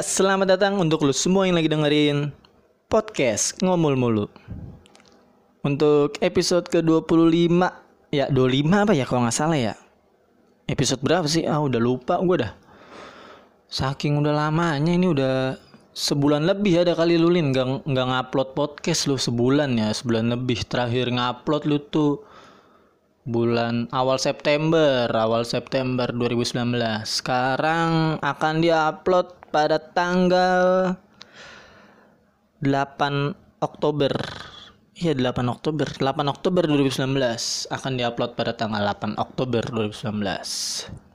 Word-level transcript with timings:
Ya, 0.00 0.08
selamat 0.08 0.56
datang 0.56 0.80
untuk 0.80 1.04
lu 1.04 1.12
semua 1.12 1.44
yang 1.44 1.60
lagi 1.60 1.68
dengerin 1.68 2.32
podcast 2.88 3.60
Ngomul 3.60 4.00
Mulu. 4.00 4.32
Untuk 5.60 6.16
episode 6.24 6.64
ke-25, 6.72 7.60
ya 8.08 8.32
25 8.32 8.80
apa 8.80 8.96
ya 8.96 9.04
kalau 9.04 9.28
nggak 9.28 9.36
salah 9.36 9.60
ya. 9.60 9.76
Episode 10.64 11.04
berapa 11.04 11.28
sih? 11.28 11.44
Ah, 11.44 11.60
udah 11.60 11.76
lupa 11.76 12.16
gue 12.16 12.32
dah. 12.40 12.56
Saking 13.68 14.24
udah 14.24 14.32
lamanya 14.32 14.88
ini 14.88 15.04
udah 15.04 15.60
sebulan 15.92 16.48
lebih 16.48 16.80
ada 16.80 16.96
kali 16.96 17.20
lu 17.20 17.28
Lin 17.28 17.52
nggak 17.52 17.84
ngupload 17.84 18.56
podcast 18.56 19.04
lu 19.04 19.20
sebulan 19.20 19.76
ya 19.76 19.92
sebulan 19.92 20.32
lebih 20.32 20.64
terakhir 20.64 21.12
ngupload 21.12 21.68
lu 21.68 21.76
tuh 21.76 22.24
bulan 23.28 23.84
awal 23.92 24.16
September 24.16 25.12
awal 25.12 25.44
September 25.44 26.08
2019 26.08 26.72
sekarang 27.04 28.16
akan 28.24 28.54
diupload 28.64 29.39
pada 29.50 29.76
tanggal 29.82 30.94
8 32.62 33.34
Oktober. 33.60 34.12
Iya 34.96 35.12
8 35.18 35.50
Oktober. 35.50 35.86
8 35.86 36.32
Oktober 36.32 36.62
2019 36.64 37.68
akan 37.68 37.92
diupload 37.98 38.38
pada 38.38 38.54
tanggal 38.56 38.82
8 38.86 39.18
Oktober 39.18 39.62
2019 39.68 41.10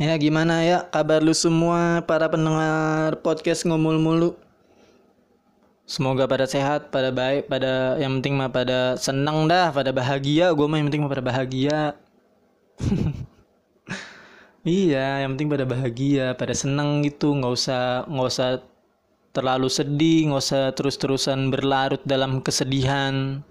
Ya 0.00 0.16
gimana 0.16 0.64
ya 0.64 0.88
kabar 0.88 1.20
lu 1.20 1.36
semua 1.36 2.00
para 2.02 2.26
pendengar 2.26 3.20
podcast 3.20 3.62
ngomul 3.68 4.00
mulu? 4.00 4.34
Semoga 5.84 6.24
pada 6.24 6.48
sehat, 6.48 6.88
pada 6.88 7.12
baik, 7.12 7.46
pada 7.46 8.00
yang 8.00 8.18
penting 8.18 8.34
mah 8.34 8.48
pada 8.48 8.96
senang 8.96 9.44
dah, 9.46 9.68
pada 9.68 9.92
bahagia. 9.92 10.50
Gue 10.56 10.64
mah 10.64 10.80
yang 10.80 10.88
penting 10.88 11.04
mah 11.04 11.12
pada 11.12 11.22
bahagia. 11.22 11.94
iya, 14.66 15.22
yang 15.22 15.34
penting 15.36 15.50
pada 15.52 15.66
bahagia, 15.68 16.26
pada 16.38 16.54
senang 16.54 17.02
gitu. 17.06 17.34
Nggak 17.34 17.52
usah 17.52 17.82
nggak 18.06 18.28
usah 18.32 18.50
terlalu 19.34 19.68
sedih, 19.70 20.30
nggak 20.30 20.42
usah 20.42 20.62
terus-terusan 20.76 21.50
berlarut 21.52 22.02
dalam 22.06 22.40
kesedihan. 22.42 23.42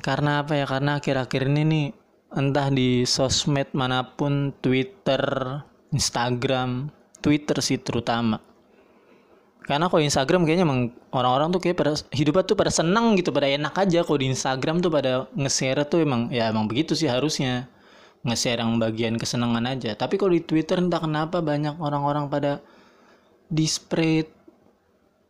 Karena 0.00 0.44
apa 0.44 0.56
ya? 0.56 0.64
Karena 0.64 1.00
akhir-akhir 1.00 1.42
ini 1.52 1.62
nih 1.68 1.86
entah 2.32 2.68
di 2.72 3.04
sosmed 3.04 3.68
mana 3.76 4.06
pun, 4.16 4.54
Twitter, 4.64 5.20
Instagram, 5.92 6.88
Twitter 7.20 7.60
sih 7.60 7.76
terutama 7.76 8.40
karena 9.70 9.86
kalau 9.86 10.02
Instagram 10.02 10.42
kayaknya 10.42 10.66
emang 10.66 10.90
orang-orang 11.14 11.54
tuh 11.54 11.62
kayak 11.62 11.78
pada 11.78 11.94
hidupnya 12.10 12.42
tuh 12.42 12.58
pada 12.58 12.74
senang 12.74 13.14
gitu 13.14 13.30
pada 13.30 13.46
enak 13.46 13.70
aja 13.78 14.02
kalau 14.02 14.18
di 14.18 14.26
Instagram 14.26 14.82
tuh 14.82 14.90
pada 14.90 15.30
nge-share 15.38 15.86
tuh 15.86 16.02
emang 16.02 16.26
ya 16.34 16.50
emang 16.50 16.66
begitu 16.66 16.98
sih 16.98 17.06
harusnya 17.06 17.70
nge-share 18.20 18.60
yang 18.60 18.76
bagian 18.76 19.14
kesenangan 19.16 19.64
aja 19.64 19.96
tapi 19.96 20.20
kalau 20.20 20.36
di 20.36 20.44
Twitter 20.44 20.76
entah 20.76 21.00
kenapa 21.00 21.40
banyak 21.40 21.80
orang-orang 21.80 22.28
pada 22.28 22.60
disparate 23.48 24.30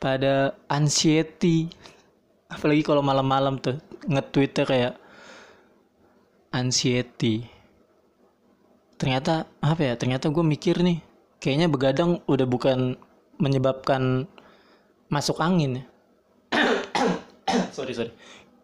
pada 0.03 0.59
anxiety 0.67 1.71
apalagi 2.51 2.83
kalau 2.83 3.05
malam-malam 3.05 3.63
tuh 3.63 3.79
nge-tweetnya 4.11 4.65
kayak 4.67 4.95
anxiety 6.51 7.47
ternyata 8.99 9.47
apa 9.63 9.81
ya 9.81 9.95
ternyata 9.95 10.29
gue 10.29 10.43
mikir 10.43 10.83
nih 10.83 10.99
kayaknya 11.41 11.73
begadang 11.73 12.21
udah 12.29 12.45
bukan 12.45 13.01
menyebabkan 13.41 14.29
masuk 15.09 15.41
angin 15.41 15.83
ya. 15.83 15.85
sorry 17.77 17.97
sorry. 17.97 18.13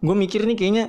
Gue 0.04 0.14
mikir 0.14 0.44
nih 0.44 0.54
kayaknya 0.54 0.84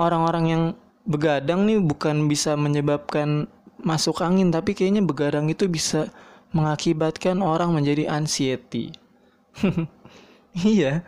orang-orang 0.00 0.44
yang 0.48 0.62
begadang 1.06 1.64
nih 1.64 1.78
bukan 1.78 2.26
bisa 2.26 2.58
menyebabkan 2.58 3.46
masuk 3.80 4.20
angin 4.20 4.50
tapi 4.50 4.74
kayaknya 4.74 5.06
begadang 5.06 5.46
itu 5.46 5.70
bisa 5.70 6.10
mengakibatkan 6.50 7.38
orang 7.40 7.72
menjadi 7.74 8.10
anxiety. 8.10 8.90
iya, 10.66 11.06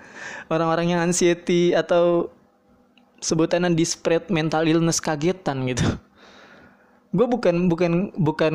orang-orang 0.48 0.94
yang 0.96 1.00
anxiety 1.10 1.74
atau 1.74 2.30
sebutannya 3.18 3.74
disparate 3.74 4.30
mental 4.30 4.64
illness 4.64 5.02
kagetan 5.02 5.66
gitu. 5.66 5.86
Gue 7.10 7.26
bukan 7.26 7.66
bukan 7.66 8.12
bukan 8.14 8.54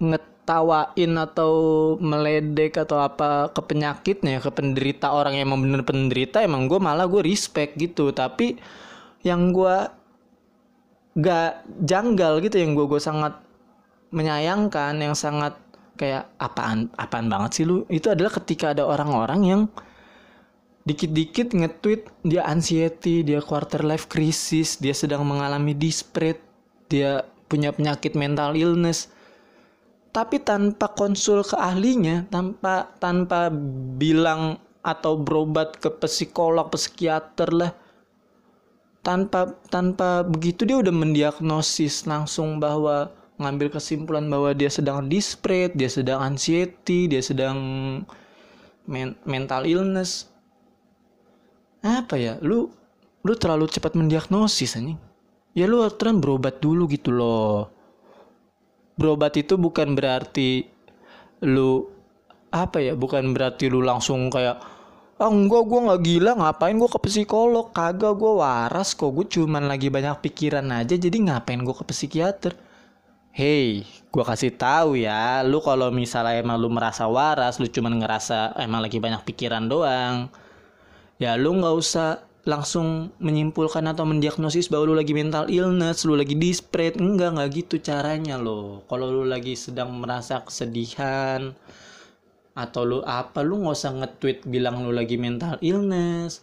nget 0.00 0.24
tawain 0.46 1.12
atau 1.18 1.52
meledek 1.98 2.78
atau 2.78 3.02
apa 3.02 3.50
ke 3.50 3.60
penyakitnya 3.66 4.38
ke 4.38 4.50
penderita 4.54 5.10
orang 5.10 5.34
yang 5.34 5.50
emang 5.50 5.66
bener 5.66 5.82
penderita 5.82 6.38
emang 6.38 6.70
gue 6.70 6.78
malah 6.78 7.10
gue 7.10 7.18
respect 7.18 7.74
gitu 7.74 8.14
tapi 8.14 8.54
yang 9.26 9.50
gue 9.50 9.76
gak 11.16 11.64
janggal 11.82 12.44
gitu 12.44 12.60
yang 12.60 12.76
gue 12.76 12.86
gue 12.86 13.00
sangat 13.00 13.40
menyayangkan 14.12 14.94
yang 15.00 15.16
sangat 15.16 15.56
kayak 15.96 16.28
apaan 16.36 16.92
apaan 17.00 17.32
banget 17.32 17.50
sih 17.56 17.64
lu 17.64 17.88
itu 17.88 18.12
adalah 18.12 18.30
ketika 18.36 18.76
ada 18.76 18.84
orang-orang 18.84 19.40
yang 19.42 19.62
dikit-dikit 20.86 21.56
nge-tweet 21.56 22.06
dia 22.22 22.44
anxiety 22.46 23.24
dia 23.24 23.40
quarter 23.40 23.80
life 23.82 24.06
crisis 24.06 24.76
dia 24.76 24.92
sedang 24.92 25.24
mengalami 25.24 25.72
disparate 25.72 26.44
dia 26.86 27.24
punya 27.48 27.72
penyakit 27.72 28.12
mental 28.14 28.54
illness 28.54 29.08
tapi 30.16 30.40
tanpa 30.40 30.96
konsul 30.96 31.44
ke 31.44 31.60
ahlinya, 31.60 32.24
tanpa 32.32 32.88
tanpa 32.96 33.52
bilang 34.00 34.56
atau 34.80 35.20
berobat 35.20 35.76
ke 35.76 35.92
psikolog, 35.92 36.72
psikiater 36.72 37.52
lah. 37.52 37.76
Tanpa 39.06 39.54
tanpa 39.70 40.26
begitu 40.26 40.66
dia 40.66 40.82
udah 40.82 40.90
mendiagnosis 40.90 42.10
langsung 42.10 42.58
bahwa 42.58 43.06
ngambil 43.38 43.78
kesimpulan 43.78 44.26
bahwa 44.26 44.50
dia 44.50 44.66
sedang 44.66 45.06
disparate, 45.06 45.78
dia 45.78 45.86
sedang 45.86 46.18
anxiety, 46.26 47.06
dia 47.06 47.22
sedang 47.22 47.56
men 48.90 49.14
mental 49.22 49.62
illness. 49.62 50.26
Apa 51.86 52.18
ya? 52.18 52.34
Lu 52.42 52.66
lu 53.22 53.32
terlalu 53.38 53.70
cepat 53.70 53.94
mendiagnosis 53.94 54.74
anjing. 54.74 54.98
Ya 55.54 55.70
lu 55.70 55.86
aturan 55.86 56.18
berobat 56.18 56.58
dulu 56.58 56.90
gitu 56.90 57.14
loh 57.14 57.76
berobat 58.96 59.36
itu 59.36 59.60
bukan 59.60 59.92
berarti 59.92 60.64
lu 61.44 61.84
apa 62.50 62.80
ya 62.80 62.96
bukan 62.96 63.36
berarti 63.36 63.68
lu 63.68 63.84
langsung 63.84 64.32
kayak 64.32 64.56
ah 65.16 65.32
enggak 65.32 65.64
gue 65.64 65.80
nggak 65.80 66.00
gila 66.04 66.30
ngapain 66.36 66.76
gue 66.76 66.90
ke 66.92 67.00
psikolog 67.08 67.72
kagak 67.72 68.14
gue 68.20 68.32
waras 68.36 68.92
kok 68.92 69.08
gue 69.16 69.24
cuman 69.24 69.64
lagi 69.64 69.88
banyak 69.88 70.20
pikiran 70.20 70.68
aja 70.68 70.92
jadi 70.92 71.16
ngapain 71.16 71.60
gue 71.64 71.72
ke 71.72 71.84
psikiater 71.88 72.52
Hey, 73.36 73.84
gue 74.08 74.24
kasih 74.24 74.56
tahu 74.56 74.96
ya, 74.96 75.44
lu 75.44 75.60
kalau 75.60 75.92
misalnya 75.92 76.40
emang 76.40 76.56
lu 76.56 76.72
merasa 76.72 77.04
waras, 77.04 77.60
lu 77.60 77.68
cuman 77.68 78.00
ngerasa 78.00 78.56
emang 78.56 78.80
lagi 78.80 78.96
banyak 78.96 79.28
pikiran 79.28 79.68
doang, 79.68 80.32
ya 81.20 81.36
lu 81.36 81.52
nggak 81.60 81.76
usah 81.76 82.24
langsung 82.48 83.12
menyimpulkan 83.20 83.84
atau 83.92 84.08
mendiagnosis 84.08 84.72
bahwa 84.72 84.88
lu 84.88 84.94
lagi 84.96 85.12
mental 85.12 85.52
illness, 85.52 86.08
lu 86.08 86.16
lagi 86.16 86.32
disparate. 86.32 86.96
Enggak, 86.96 87.36
enggak 87.36 87.50
gitu 87.60 87.76
caranya 87.76 88.40
loh. 88.40 88.80
Kalau 88.88 89.12
lu 89.12 89.28
lagi 89.28 89.52
sedang 89.52 89.92
merasa 90.00 90.40
kesedihan 90.40 91.52
atau 92.56 92.82
lu 92.88 92.98
apa, 93.04 93.44
lu 93.44 93.60
nggak 93.60 93.76
usah 93.76 93.92
nge-tweet 93.92 94.48
bilang 94.48 94.80
lu 94.88 94.90
lagi 94.96 95.20
mental 95.20 95.60
illness. 95.60 96.40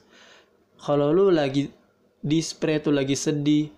Kalau 0.78 1.10
lu 1.10 1.34
lagi 1.34 1.74
disparate, 2.22 2.86
tuh 2.86 2.94
lagi 2.94 3.18
sedih, 3.18 3.74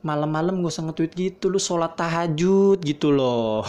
malam-malam 0.00 0.62
gak 0.64 0.72
usah 0.72 0.84
nge-tweet 0.88 1.12
gitu, 1.12 1.52
lu 1.52 1.60
sholat 1.60 1.92
tahajud 1.98 2.80
gitu 2.80 3.12
loh. 3.12 3.66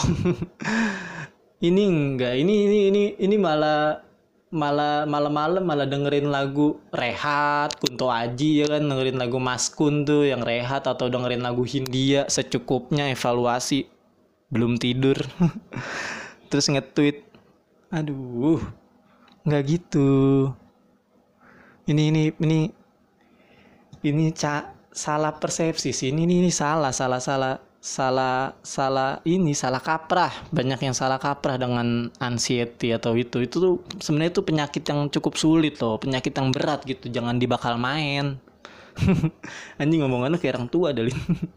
ini 1.67 1.83
enggak, 1.89 2.39
ini 2.39 2.53
ini 2.69 2.77
ini 2.93 3.03
ini 3.17 3.35
malah 3.35 4.07
malah 4.47 5.03
malam-malam 5.03 5.59
malah 5.59 5.83
dengerin 5.83 6.31
lagu 6.31 6.79
Rehat, 6.95 7.75
Kunto 7.83 8.07
Aji 8.07 8.63
ya 8.63 8.65
kan 8.71 8.87
dengerin 8.87 9.19
lagu 9.19 9.43
Mas 9.43 9.67
Kun 9.67 10.07
tuh 10.07 10.23
yang 10.23 10.39
Rehat 10.39 10.87
atau 10.87 11.11
dengerin 11.11 11.43
lagu 11.43 11.67
Hindia 11.67 12.31
secukupnya 12.31 13.11
evaluasi 13.11 13.91
belum 14.47 14.79
tidur 14.79 15.19
terus 16.47 16.71
nge-tweet. 16.71 17.27
Aduh 17.91 18.59
nggak 19.47 19.63
gitu. 19.63 20.11
Ini 21.87 22.11
ini 22.11 22.23
ini 22.43 22.59
ini 24.03 24.25
ca 24.35 24.75
salah 24.91 25.31
persepsi 25.39 25.95
sih. 25.95 26.11
Ini 26.11 26.27
ini, 26.27 26.43
ini 26.43 26.51
salah 26.51 26.91
salah 26.91 27.23
salah 27.23 27.55
salah 27.79 28.51
salah 28.59 29.23
ini 29.23 29.55
salah 29.55 29.79
kaprah. 29.79 30.51
Banyak 30.51 30.83
yang 30.83 30.91
salah 30.91 31.15
kaprah 31.15 31.55
dengan 31.55 32.11
anxiety 32.19 32.91
atau 32.91 33.15
itu. 33.15 33.39
Itu 33.39 33.55
tuh 33.63 33.73
sebenarnya 34.03 34.35
itu 34.35 34.43
penyakit 34.43 34.83
yang 34.83 35.07
cukup 35.07 35.39
sulit 35.39 35.79
loh. 35.79 35.95
Penyakit 35.95 36.35
yang 36.35 36.51
berat 36.51 36.83
gitu. 36.83 37.07
Jangan 37.07 37.39
dibakal 37.39 37.79
main. 37.79 38.43
Anjing 39.79 40.03
ngomongannya 40.03 40.41
kayak 40.41 40.59
orang 40.59 40.69
tua 40.73 40.89
dalin 40.89 41.13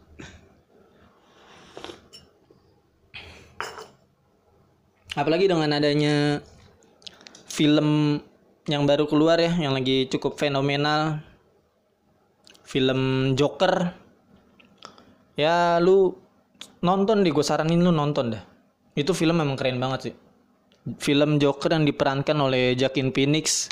apalagi 5.18 5.50
dengan 5.50 5.70
adanya 5.74 6.38
film 7.50 8.20
yang 8.70 8.86
baru 8.86 9.10
keluar 9.10 9.40
ya 9.42 9.50
yang 9.58 9.74
lagi 9.74 10.06
cukup 10.06 10.38
fenomenal. 10.38 11.22
Film 12.62 13.34
Joker. 13.34 13.90
Ya 15.34 15.82
lu 15.82 16.14
nonton 16.78 17.26
deh 17.26 17.34
gue 17.34 17.42
saranin 17.42 17.82
lu 17.82 17.90
nonton 17.90 18.38
deh. 18.38 18.42
Itu 18.94 19.10
film 19.10 19.42
memang 19.42 19.58
keren 19.58 19.82
banget 19.82 20.00
sih. 20.10 20.14
Film 21.02 21.42
Joker 21.42 21.74
yang 21.74 21.82
diperankan 21.82 22.38
oleh 22.38 22.78
Joaquin 22.78 23.10
Phoenix 23.10 23.66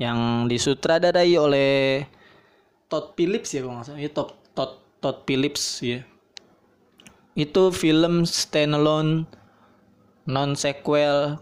yang 0.00 0.48
disutradarai 0.48 1.36
oleh 1.36 2.04
Todd 2.88 3.12
Phillips 3.12 3.52
ya 3.52 3.60
kalau 3.60 3.76
nggak 3.76 3.86
salah. 3.92 4.00
Ya 4.00 4.10
Todd 4.10 4.32
Todd 4.56 4.72
Todd 5.04 5.18
Phillips 5.28 5.84
ya 5.84 6.00
itu 7.38 7.70
film 7.70 8.26
standalone 8.26 9.24
non 10.28 10.52
sequel 10.58 11.40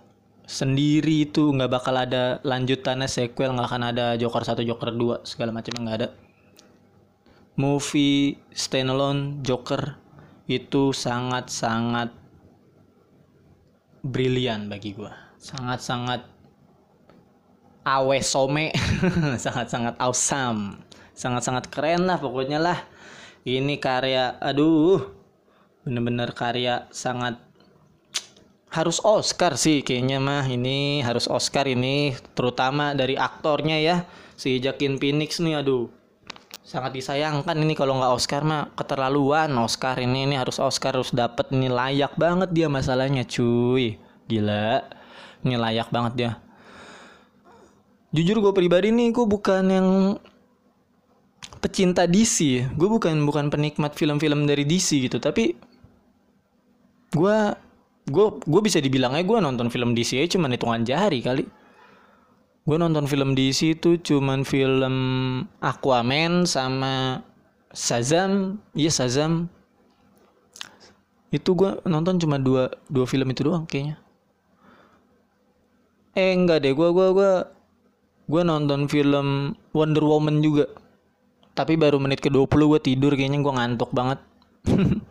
sendiri 0.48 1.28
itu 1.28 1.52
nggak 1.52 1.70
bakal 1.70 1.92
ada 1.92 2.40
lanjutannya 2.40 3.04
sequel 3.04 3.52
nggak 3.52 3.68
akan 3.68 3.84
ada 3.92 4.06
Joker 4.16 4.40
1 4.40 4.64
Joker 4.64 4.90
2 4.96 5.28
segala 5.28 5.50
macam 5.52 5.76
nggak 5.76 5.98
ada. 6.00 6.08
Movie 7.58 8.38
standalone 8.54 9.42
Joker 9.42 9.98
itu 10.48 10.94
sangat 10.94 11.50
sangat 11.50 12.14
brilian 14.00 14.70
bagi 14.70 14.94
gua. 14.94 15.12
Sangat 15.36 15.82
sangat 15.84 16.22
awe 17.84 18.18
some 18.24 18.72
sangat 19.36 19.66
sangat 19.68 19.94
awesome. 20.00 20.80
Sangat 21.18 21.42
sangat 21.42 21.66
keren 21.66 22.06
lah 22.06 22.22
pokoknya 22.22 22.62
lah. 22.62 22.78
Ini 23.42 23.82
karya 23.82 24.38
aduh 24.38 25.02
bener-bener 25.82 26.30
karya 26.30 26.86
sangat 26.94 27.42
harus 28.68 29.00
Oscar 29.00 29.56
sih 29.56 29.80
kayaknya 29.80 30.20
mah 30.20 30.44
ini 30.44 31.00
harus 31.00 31.24
Oscar 31.24 31.64
ini 31.64 32.12
terutama 32.36 32.92
dari 32.92 33.16
aktornya 33.16 33.80
ya 33.80 33.96
si 34.36 34.60
Joaquin 34.60 35.00
Phoenix 35.00 35.40
nih 35.40 35.64
aduh. 35.64 35.88
Sangat 36.68 36.92
disayangkan 36.92 37.56
ini 37.56 37.72
kalau 37.72 37.96
nggak 37.96 38.12
Oscar 38.12 38.44
mah 38.44 38.68
keterlaluan 38.76 39.48
Oscar 39.56 39.96
ini 39.96 40.28
ini 40.28 40.36
harus 40.36 40.60
Oscar 40.60 41.00
harus 41.00 41.16
dapat 41.16 41.48
ini 41.48 41.72
layak 41.72 42.12
banget 42.20 42.52
dia 42.52 42.68
masalahnya 42.68 43.24
cuy. 43.24 43.96
Gila 44.28 44.84
ini 45.48 45.56
layak 45.56 45.88
banget 45.88 46.12
dia. 46.12 46.32
Jujur 48.12 48.44
gue 48.44 48.52
pribadi 48.52 48.92
nih 48.92 49.16
gue 49.16 49.24
bukan 49.24 49.64
yang 49.64 49.88
pecinta 51.58 52.06
DC 52.06 52.68
gue 52.78 52.88
bukan 52.88 53.18
bukan 53.26 53.50
penikmat 53.50 53.92
film-film 53.98 54.46
dari 54.46 54.62
DC 54.62 55.10
gitu 55.10 55.18
tapi 55.18 55.58
gue 57.12 57.38
gue 58.08 58.26
gue 58.42 58.60
bisa 58.64 58.80
dibilangnya 58.80 59.22
gue 59.22 59.38
nonton 59.38 59.68
film 59.68 59.92
DC 59.92 60.18
aja 60.18 60.40
cuman 60.40 60.56
hitungan 60.56 60.82
jari 60.82 61.20
kali. 61.20 61.44
Gue 62.68 62.76
nonton 62.76 63.08
film 63.08 63.32
DC 63.32 63.80
itu 63.80 63.96
cuman 64.00 64.44
film 64.44 64.96
Aquaman 65.60 66.44
sama 66.44 67.24
Shazam. 67.72 68.60
Iya 68.76 68.92
Shazam. 68.92 69.48
Itu 71.32 71.52
gue 71.56 71.80
nonton 71.84 72.20
cuma 72.20 72.40
dua 72.40 72.72
dua 72.88 73.04
film 73.04 73.28
itu 73.32 73.44
doang 73.44 73.64
kayaknya. 73.64 74.00
Eh 76.16 76.32
enggak 76.32 76.64
deh. 76.64 76.72
Gue 76.72 76.92
gue 76.92 77.08
gue 77.12 77.32
gue 78.28 78.42
nonton 78.44 78.88
film 78.88 79.56
Wonder 79.72 80.04
Woman 80.04 80.40
juga. 80.44 80.68
Tapi 81.56 81.74
baru 81.74 81.98
menit 81.98 82.22
ke 82.22 82.30
20 82.30 82.46
gue 82.46 82.80
tidur 82.80 83.12
kayaknya 83.18 83.42
gue 83.42 83.50
ngantuk 83.50 83.90
banget 83.90 84.22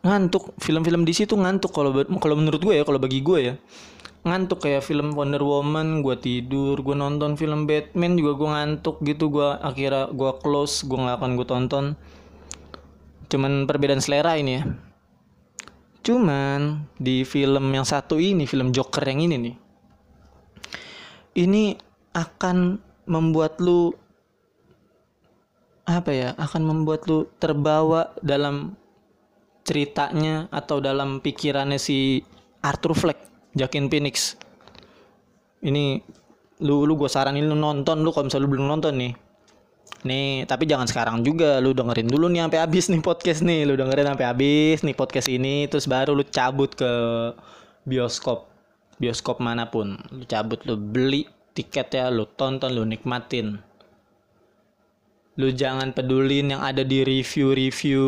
ngantuk. 0.00 0.54
Film-film 0.60 1.04
DC 1.04 1.28
tuh 1.28 1.38
ngantuk 1.40 1.72
kalau 1.72 1.92
kalau 2.18 2.36
menurut 2.36 2.60
gue 2.60 2.74
ya 2.80 2.84
kalau 2.84 3.00
bagi 3.00 3.20
gue 3.20 3.38
ya. 3.40 3.54
Ngantuk 4.20 4.68
kayak 4.68 4.84
film 4.84 5.16
Wonder 5.16 5.40
Woman 5.40 6.04
gue 6.04 6.12
tidur 6.20 6.76
gue 6.84 6.92
nonton 6.92 7.40
film 7.40 7.64
Batman 7.64 8.20
juga 8.20 8.32
gue 8.36 8.48
ngantuk 8.52 8.96
gitu. 9.04 9.32
Gue 9.32 9.48
akhirnya 9.60 10.12
gue 10.12 10.30
close 10.44 10.84
gue 10.84 10.98
nggak 10.98 11.16
akan 11.20 11.30
gue 11.36 11.46
tonton. 11.48 11.84
Cuman 13.30 13.64
perbedaan 13.64 14.04
selera 14.04 14.36
ini 14.36 14.52
ya. 14.60 14.64
Cuman 16.00 16.88
di 16.96 17.24
film 17.24 17.68
yang 17.72 17.84
satu 17.84 18.16
ini 18.16 18.44
film 18.48 18.72
Joker 18.72 19.04
yang 19.04 19.24
ini 19.24 19.36
nih 19.36 19.56
ini 21.38 21.78
akan 22.12 22.80
membuat 23.06 23.62
lu 23.62 23.94
apa 25.86 26.10
ya 26.10 26.28
akan 26.38 26.62
membuat 26.62 27.06
lu 27.06 27.26
terbawa 27.38 28.14
dalam 28.22 28.74
ceritanya 29.70 30.50
atau 30.50 30.82
dalam 30.82 31.22
pikirannya 31.22 31.78
si 31.78 32.26
Arthur 32.58 32.98
Fleck 32.98 33.18
Joaquin 33.54 33.86
Phoenix. 33.86 34.34
Ini 35.62 36.02
lu 36.66 36.82
lu 36.82 36.98
gue 36.98 37.06
saranin 37.06 37.46
lu 37.46 37.54
nonton 37.54 38.02
lu 38.02 38.10
kalau 38.10 38.26
misalnya 38.26 38.50
lu 38.50 38.50
belum 38.50 38.66
nonton 38.66 38.98
nih. 38.98 39.12
Nih 40.10 40.42
tapi 40.50 40.66
jangan 40.66 40.90
sekarang 40.90 41.22
juga 41.22 41.62
lu 41.62 41.70
dengerin 41.70 42.10
dulu 42.10 42.26
nih 42.26 42.42
sampai 42.50 42.58
habis 42.58 42.90
nih 42.90 42.98
podcast 42.98 43.40
nih. 43.46 43.62
Lu 43.62 43.78
dengerin 43.78 44.10
sampai 44.10 44.26
habis 44.26 44.82
nih 44.82 44.96
podcast 44.98 45.28
ini 45.30 45.70
terus 45.70 45.86
baru 45.86 46.18
lu 46.18 46.26
cabut 46.26 46.74
ke 46.74 46.90
bioskop. 47.86 48.50
Bioskop 48.98 49.38
mana 49.38 49.70
pun 49.70 49.94
lu 50.10 50.26
cabut 50.26 50.58
lu 50.66 50.74
beli 50.74 51.30
tiket 51.54 51.94
ya 51.94 52.10
lu 52.10 52.26
tonton 52.26 52.74
lu 52.74 52.82
nikmatin 52.82 53.69
lu 55.40 55.48
jangan 55.56 55.96
pedulin 55.96 56.52
yang 56.52 56.60
ada 56.60 56.84
di 56.84 57.00
review-review 57.00 58.04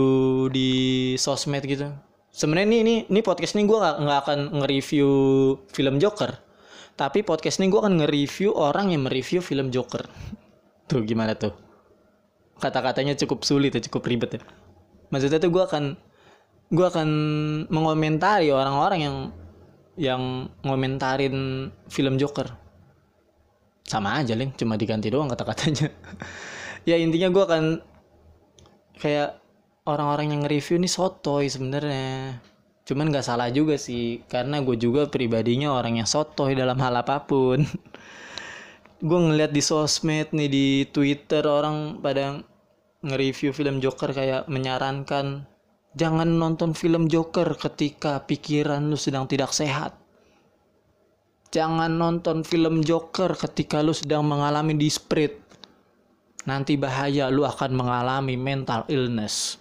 di 0.52 0.70
sosmed 1.16 1.64
gitu. 1.64 1.88
Sebenarnya 2.28 2.68
ini 2.68 2.78
ini 2.84 2.94
ini 3.08 3.20
podcast 3.24 3.56
ini 3.56 3.64
gue 3.64 3.76
gak, 3.76 3.96
nggak 4.04 4.18
akan 4.28 4.38
nge-review 4.60 5.08
film 5.72 5.96
Joker. 5.96 6.36
Tapi 6.92 7.24
podcast 7.24 7.56
ini 7.60 7.72
gue 7.72 7.80
akan 7.80 8.04
nge-review 8.04 8.52
orang 8.52 8.92
yang 8.92 9.08
mereview 9.08 9.40
film 9.40 9.72
Joker. 9.72 10.04
Tuh 10.92 11.00
gimana 11.08 11.32
tuh? 11.32 11.56
Kata-katanya 12.60 13.16
cukup 13.16 13.48
sulit 13.48 13.72
ya 13.72 13.80
cukup 13.80 14.04
ribet 14.04 14.38
ya. 14.38 14.42
Maksudnya 15.08 15.40
tuh 15.40 15.50
gue 15.50 15.64
akan 15.64 15.98
gue 16.72 16.86
akan 16.88 17.08
mengomentari 17.68 18.48
orang-orang 18.48 19.00
yang 19.02 19.16
yang 19.96 20.22
ngomentarin 20.64 21.68
film 21.88 22.16
Joker. 22.16 22.48
Sama 23.84 24.22
aja 24.22 24.32
link 24.32 24.56
cuma 24.56 24.78
diganti 24.78 25.10
doang 25.10 25.28
kata-katanya 25.28 25.90
ya 26.88 26.96
intinya 26.98 27.28
gue 27.30 27.42
akan 27.42 27.64
kayak 28.98 29.42
orang-orang 29.86 30.34
yang 30.34 30.40
nge-review 30.46 30.78
ini 30.78 30.88
sotoy 30.90 31.50
sebenarnya. 31.50 32.38
Cuman 32.82 33.14
nggak 33.14 33.26
salah 33.26 33.50
juga 33.50 33.78
sih 33.78 34.26
karena 34.26 34.58
gue 34.62 34.74
juga 34.74 35.06
pribadinya 35.06 35.70
orang 35.74 36.02
yang 36.02 36.08
sotoy 36.08 36.58
dalam 36.58 36.78
hal 36.82 36.98
apa 36.98 37.22
pun. 37.22 37.62
Gue 39.02 39.18
ngeliat 39.18 39.50
di 39.50 39.58
sosmed 39.58 40.30
nih 40.30 40.46
di 40.46 40.66
twitter 40.86 41.42
orang 41.42 41.98
pada 41.98 42.38
nge-review 43.02 43.50
film 43.50 43.82
Joker 43.82 44.14
kayak 44.14 44.46
menyarankan 44.46 45.42
jangan 45.98 46.38
nonton 46.38 46.70
film 46.70 47.10
Joker 47.10 47.58
ketika 47.58 48.22
pikiran 48.22 48.86
lu 48.86 48.94
sedang 48.94 49.26
tidak 49.26 49.50
sehat. 49.50 49.98
Jangan 51.50 51.98
nonton 51.98 52.46
film 52.46 52.86
Joker 52.86 53.34
ketika 53.34 53.82
lu 53.82 53.90
sedang 53.90 54.22
mengalami 54.22 54.78
disprate 54.78 55.41
nanti 56.42 56.74
bahaya 56.74 57.30
lu 57.30 57.46
akan 57.46 57.70
mengalami 57.74 58.34
mental 58.34 58.82
illness. 58.90 59.58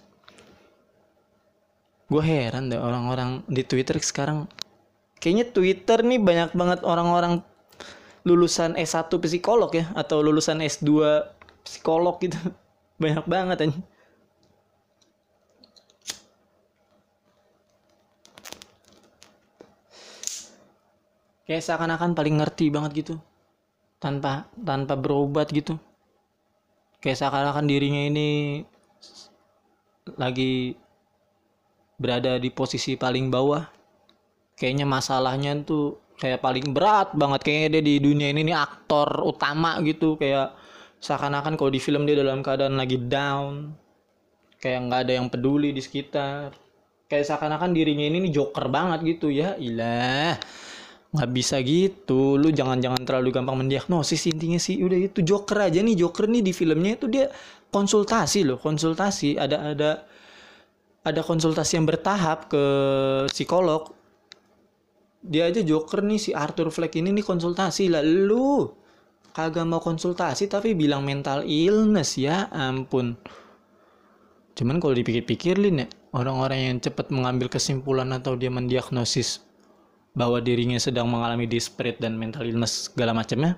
Gue 2.10 2.24
heran 2.26 2.68
deh 2.68 2.82
orang-orang 2.82 3.46
di 3.48 3.64
Twitter 3.64 3.96
sekarang. 4.02 4.50
Kayaknya 5.22 5.46
Twitter 5.54 6.00
nih 6.02 6.20
banyak 6.20 6.52
banget 6.58 6.80
orang-orang 6.84 7.46
lulusan 8.26 8.76
S1 8.76 9.08
psikolog 9.08 9.70
ya 9.72 9.88
atau 9.94 10.20
lulusan 10.20 10.60
S2 10.60 10.90
psikolog 11.64 12.18
gitu. 12.20 12.38
Banyak 13.02 13.26
banget 13.26 13.58
aja 13.66 13.80
kayak 21.50 21.66
seakan-akan 21.66 22.14
paling 22.14 22.38
ngerti 22.38 22.70
banget 22.70 22.92
gitu. 23.02 23.16
Tanpa 23.98 24.46
tanpa 24.54 24.94
berobat 24.94 25.50
gitu 25.50 25.82
kayak 27.02 27.18
seakan-akan 27.18 27.66
dirinya 27.66 28.02
ini 28.08 28.62
lagi 30.16 30.78
berada 31.98 32.38
di 32.38 32.54
posisi 32.54 32.94
paling 32.94 33.34
bawah. 33.34 33.66
Kayaknya 34.58 34.86
masalahnya 34.86 35.58
tuh 35.66 35.98
kayak 36.22 36.46
paling 36.46 36.70
berat 36.74 37.18
banget. 37.18 37.42
Kayaknya 37.42 37.70
dia 37.78 37.84
di 37.84 37.96
dunia 37.98 38.28
ini 38.30 38.42
nih 38.46 38.58
aktor 38.58 39.26
utama 39.26 39.82
gitu. 39.82 40.18
Kayak 40.22 40.54
seakan-akan 41.02 41.58
kalau 41.58 41.74
di 41.74 41.82
film 41.82 42.06
dia 42.06 42.22
dalam 42.22 42.46
keadaan 42.46 42.78
lagi 42.78 43.02
down. 43.02 43.74
Kayak 44.62 44.80
nggak 44.86 45.00
ada 45.10 45.14
yang 45.18 45.28
peduli 45.34 45.74
di 45.74 45.82
sekitar. 45.82 46.54
Kayak 47.10 47.26
seakan-akan 47.26 47.74
dirinya 47.74 48.06
ini 48.06 48.30
nih 48.30 48.34
joker 48.34 48.70
banget 48.70 49.02
gitu. 49.18 49.34
Ya 49.34 49.58
ilah 49.58 50.38
nggak 51.12 51.30
bisa 51.36 51.60
gitu. 51.60 52.40
Lu 52.40 52.50
jangan-jangan 52.50 53.04
terlalu 53.04 53.36
gampang 53.36 53.60
mendiagnosis 53.60 54.32
intinya 54.32 54.58
sih. 54.58 54.80
Udah 54.80 54.98
itu 54.98 55.20
joker 55.22 55.68
aja 55.68 55.84
nih. 55.84 55.96
Joker 56.00 56.32
nih 56.32 56.42
di 56.42 56.52
filmnya 56.56 56.96
itu 56.96 57.08
dia 57.12 57.28
konsultasi 57.72 58.48
loh 58.48 58.58
konsultasi. 58.60 59.36
Ada 59.36 59.76
ada 59.76 59.92
ada 61.04 61.22
konsultasi 61.22 61.80
yang 61.80 61.88
bertahap 61.88 62.48
ke 62.48 62.64
psikolog. 63.28 63.92
Dia 65.22 65.52
aja 65.52 65.62
joker 65.62 66.02
nih 66.02 66.18
si 66.18 66.32
Arthur 66.34 66.72
Fleck 66.74 66.96
ini 66.96 67.12
nih 67.12 67.26
konsultasi. 67.28 67.92
Lah 67.92 68.02
lu 68.02 68.72
kagak 69.36 69.68
mau 69.68 69.84
konsultasi 69.84 70.48
tapi 70.48 70.76
bilang 70.76 71.04
mental 71.04 71.44
illness 71.44 72.16
ya 72.16 72.48
ampun. 72.56 73.20
Cuman 74.56 74.80
kalau 74.80 74.96
dipikir-pikir 74.96 75.60
lin 75.60 75.84
ya 75.84 75.88
orang-orang 76.12 76.60
yang 76.72 76.78
cepat 76.84 77.08
mengambil 77.12 77.48
kesimpulan 77.48 78.12
atau 78.12 78.36
dia 78.36 78.52
mendiagnosis 78.52 79.51
bahwa 80.12 80.44
dirinya 80.44 80.76
sedang 80.76 81.08
mengalami 81.08 81.48
disparate 81.48 82.00
dan 82.00 82.20
mental 82.20 82.44
illness 82.44 82.92
segala 82.92 83.16
macamnya 83.16 83.56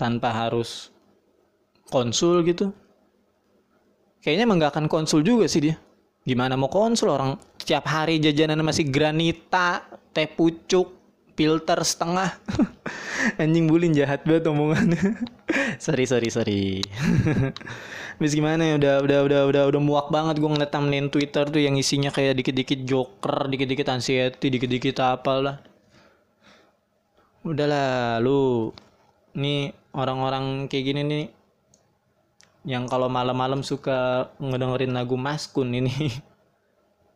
tanpa 0.00 0.32
harus 0.32 0.88
konsul 1.92 2.40
gitu 2.48 2.72
kayaknya 4.24 4.44
emang 4.48 4.60
gak 4.60 4.76
akan 4.76 4.86
konsul 4.88 5.20
juga 5.24 5.48
sih 5.48 5.68
dia. 5.68 5.76
Gimana 6.20 6.52
mau 6.52 6.68
konsul? 6.68 7.08
Orang 7.08 7.40
setiap 7.56 7.88
hari 7.88 8.20
jajanan 8.20 8.60
masih 8.60 8.88
granita 8.92 9.88
teh 10.12 10.28
pucuk 10.28 10.99
filter 11.40 11.80
setengah. 11.80 12.36
Anjing 13.40 13.64
bulin 13.64 13.96
jahat 13.96 14.28
banget 14.28 14.52
omongannya. 14.52 15.24
Sorry 15.84 16.04
sorry 16.04 16.28
sorry. 16.28 16.84
Habis 18.20 18.36
gimana 18.36 18.60
ya? 18.60 18.76
Udah 18.76 18.94
udah 19.00 19.18
udah 19.24 19.40
udah 19.48 19.62
udah 19.72 19.80
muak 19.80 20.12
banget 20.12 20.36
gue 20.36 20.50
ngeliat 20.52 20.68
thumbnail 20.68 21.08
Twitter 21.08 21.48
tuh 21.48 21.64
yang 21.64 21.80
isinya 21.80 22.12
kayak 22.12 22.36
dikit-dikit 22.36 22.84
joker, 22.84 23.48
dikit-dikit 23.48 23.88
anxiety, 23.88 24.52
dikit-dikit 24.52 25.00
apalah. 25.00 25.64
Udahlah 27.40 28.20
lu 28.20 28.68
nih 29.32 29.72
orang-orang 29.96 30.68
kayak 30.68 30.84
gini 30.92 31.00
nih 31.00 31.24
yang 32.68 32.84
kalau 32.84 33.08
malam-malam 33.08 33.64
suka 33.64 34.28
ngedengerin 34.36 34.92
lagu 34.92 35.16
Maskun 35.16 35.72
ini. 35.72 36.12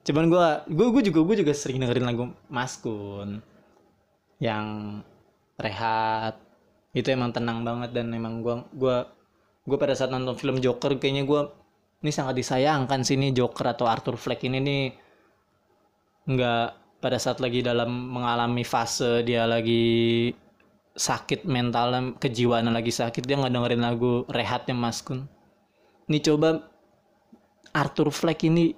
Cuman 0.08 0.32
gue 0.32 0.46
gue 0.72 1.02
juga 1.12 1.20
gue 1.20 1.36
juga 1.44 1.52
sering 1.52 1.84
dengerin 1.84 2.08
lagu 2.08 2.32
Maskun 2.48 3.53
yang 4.40 5.00
rehat. 5.58 6.38
Itu 6.94 7.10
emang 7.10 7.34
tenang 7.34 7.66
banget 7.66 7.90
dan 7.90 8.14
emang 8.14 8.42
gue 8.42 8.54
gue 8.74 8.96
gue 9.64 9.78
pada 9.80 9.96
saat 9.96 10.14
nonton 10.14 10.36
film 10.38 10.62
Joker 10.62 10.94
kayaknya 11.00 11.26
gue 11.26 11.40
ini 12.04 12.12
sangat 12.12 12.36
disayangkan 12.36 13.00
sih 13.00 13.16
nih 13.16 13.32
Joker 13.32 13.72
atau 13.72 13.88
Arthur 13.88 14.20
Fleck 14.20 14.44
ini 14.44 14.58
nih. 14.60 14.84
Nggak 16.28 16.66
pada 17.00 17.18
saat 17.20 17.40
lagi 17.40 17.60
dalam 17.60 17.90
mengalami 17.90 18.64
fase 18.64 19.20
dia 19.24 19.44
lagi 19.44 20.32
sakit 20.94 21.44
mental 21.44 22.16
kejiwaan 22.22 22.70
lagi 22.70 22.94
sakit 22.94 23.26
dia 23.26 23.34
nggak 23.34 23.52
dengerin 23.52 23.82
lagu 23.82 24.12
rehatnya 24.30 24.76
Mas 24.76 25.02
Kun. 25.02 25.26
Ini 26.06 26.18
coba 26.20 26.60
Arthur 27.74 28.14
Fleck 28.14 28.46
ini 28.46 28.76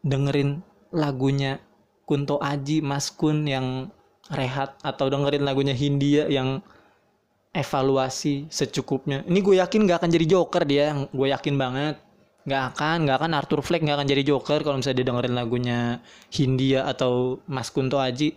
dengerin 0.00 0.62
lagunya 0.94 1.60
Kunto 2.08 2.40
Aji 2.40 2.80
Mas 2.80 3.12
Kun 3.12 3.44
yang 3.44 3.92
rehat 4.32 4.76
atau 4.84 5.08
dengerin 5.08 5.44
lagunya 5.44 5.72
Hindia 5.72 6.28
yang 6.28 6.60
evaluasi 7.56 8.46
secukupnya. 8.52 9.24
Ini 9.24 9.40
gue 9.40 9.56
yakin 9.60 9.88
gak 9.88 10.04
akan 10.04 10.10
jadi 10.12 10.26
Joker 10.28 10.62
dia, 10.68 10.92
gue 11.08 11.28
yakin 11.32 11.54
banget. 11.56 11.96
Gak 12.48 12.76
akan, 12.76 13.08
gak 13.08 13.16
akan 13.20 13.32
Arthur 13.36 13.60
Fleck 13.60 13.84
gak 13.84 14.00
akan 14.00 14.08
jadi 14.08 14.22
Joker 14.24 14.60
kalau 14.64 14.80
misalnya 14.80 14.98
dia 15.00 15.08
dengerin 15.08 15.34
lagunya 15.36 15.78
Hindia 16.32 16.84
atau 16.88 17.40
Mas 17.48 17.72
Kunto 17.72 17.96
Aji. 17.96 18.36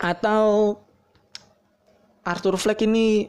Atau 0.00 0.80
Arthur 2.24 2.56
Fleck 2.56 2.80
ini 2.88 3.28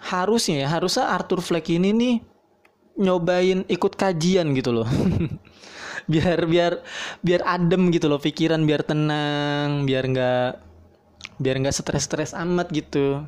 harusnya 0.00 0.66
ya, 0.66 0.68
harusnya 0.72 1.08
Arthur 1.08 1.44
Fleck 1.44 1.68
ini 1.68 1.92
nih 1.92 2.14
nyobain 2.96 3.64
ikut 3.68 3.92
kajian 3.96 4.52
gitu 4.56 4.72
loh. 4.72 4.88
biar 6.10 6.38
biar 6.46 6.72
biar 7.22 7.40
adem 7.46 7.90
gitu 7.94 8.10
loh 8.10 8.18
pikiran 8.18 8.62
biar 8.62 8.82
tenang 8.82 9.86
biar 9.86 10.04
nggak 10.08 10.50
biar 11.42 11.56
nggak 11.58 11.74
stres-stres 11.74 12.32
amat 12.38 12.70
gitu. 12.70 13.26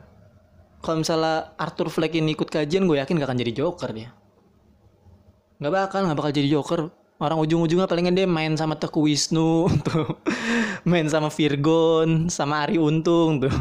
Kalau 0.85 1.01
misalnya 1.01 1.57
Arthur 1.57 1.89
Fleck 1.89 2.13
ini 2.13 2.37
ikut 2.37 2.53
kajian 2.53 2.85
gue 2.85 3.01
yakin 3.01 3.17
gak 3.17 3.33
akan 3.33 3.41
jadi 3.41 3.53
Joker 3.57 3.91
dia. 3.97 4.13
Nggak 5.57 5.73
bakal 5.73 6.01
nggak 6.05 6.19
bakal 6.21 6.33
jadi 6.37 6.49
Joker. 6.53 6.93
Orang 7.17 7.41
ujung-ujungnya 7.41 7.89
palingan 7.89 8.13
dia 8.13 8.29
main 8.29 8.53
sama 8.59 8.77
Teku 8.77 9.09
Wisnu 9.09 9.65
tuh. 9.89 10.21
Main 10.85 11.09
sama 11.09 11.33
Virgon 11.33 12.29
sama 12.29 12.69
Ari 12.69 12.77
Untung 12.77 13.41
tuh. 13.41 13.55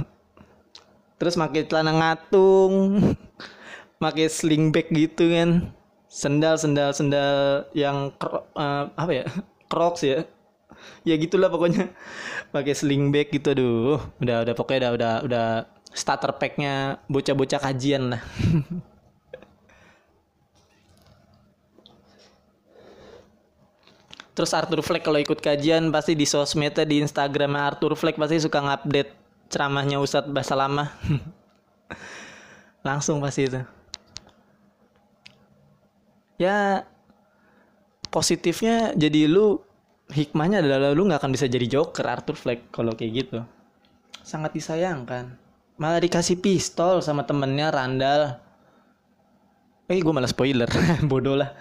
Terus 1.15 1.39
pakai 1.39 1.63
celana 1.63 1.95
ngatung 1.95 3.15
pakai 4.03 4.27
sling 4.27 4.75
bag 4.75 4.91
gitu 4.91 5.31
kan 5.31 5.71
sendal 6.13 6.61
sendal 6.61 6.93
sendal 6.93 7.65
yang 7.73 8.13
uh, 8.53 8.85
apa 8.93 9.11
ya? 9.11 9.25
Crocs 9.71 10.05
ya. 10.05 10.29
Ya 11.01 11.17
gitulah 11.17 11.49
pokoknya. 11.49 11.89
Pakai 12.53 12.77
sling 12.77 13.09
bag 13.09 13.33
gitu 13.33 13.57
aduh. 13.57 13.97
Udah 14.21 14.45
udah 14.45 14.53
pokoknya 14.53 14.93
udah 14.93 14.93
udah 14.93 15.13
udah 15.25 15.65
starter 15.89 16.37
packnya 16.37 17.01
bocah-bocah 17.09 17.57
kajian 17.57 18.13
lah. 18.13 18.21
Terus 24.33 24.49
Arthur 24.49 24.81
Fleck 24.81 25.05
kalau 25.05 25.21
ikut 25.21 25.37
kajian 25.37 25.93
pasti 25.93 26.17
di 26.17 26.25
sosmednya 26.25 26.85
di 26.85 27.05
Instagram. 27.05 27.53
Arthur 27.53 27.93
Fleck 27.93 28.17
pasti 28.17 28.41
suka 28.41 28.65
ngupdate 28.65 29.13
ceramahnya 29.49 30.01
Ustadz 30.01 30.33
Bahasa 30.33 30.57
Lama. 30.57 30.89
Langsung 32.81 33.21
pasti 33.21 33.45
itu 33.45 33.61
ya 36.37 36.85
positifnya 38.13 38.93
jadi 38.93 39.25
lu 39.25 39.57
hikmahnya 40.13 40.61
adalah 40.61 40.93
lu 40.93 41.09
nggak 41.09 41.21
akan 41.23 41.33
bisa 41.33 41.49
jadi 41.49 41.65
Joker 41.65 42.05
Arthur 42.05 42.37
Fleck 42.37 42.69
kalau 42.69 42.93
kayak 42.93 43.11
gitu. 43.25 43.39
Sangat 44.21 44.53
disayangkan. 44.53 45.33
Malah 45.81 45.99
dikasih 45.99 46.37
pistol 46.39 47.01
sama 47.01 47.25
temennya 47.25 47.73
Randall. 47.73 48.37
Eh 49.89 49.99
gue 49.99 50.13
malah 50.13 50.29
spoiler. 50.29 50.69
Bodoh 51.09 51.35
lah. 51.35 51.51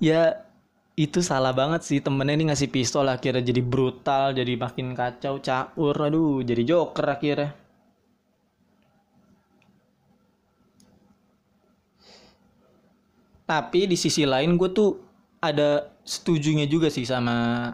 Ya 0.00 0.42
itu 0.94 1.20
salah 1.20 1.50
banget 1.50 1.82
sih 1.82 1.98
temennya 1.98 2.38
ini 2.38 2.44
ngasih 2.54 2.70
pistol 2.70 3.10
akhirnya 3.10 3.42
jadi 3.42 3.62
brutal 3.62 4.32
jadi 4.32 4.56
makin 4.56 4.96
kacau 4.96 5.38
caur. 5.44 5.96
Aduh 6.00 6.40
jadi 6.40 6.62
Joker 6.64 7.06
akhirnya 7.14 7.63
tapi 13.44 13.88
di 13.88 13.96
sisi 13.96 14.24
lain 14.24 14.56
gue 14.56 14.70
tuh 14.72 14.96
ada 15.44 15.92
setujunya 16.04 16.64
juga 16.64 16.88
sih 16.88 17.04
sama 17.04 17.68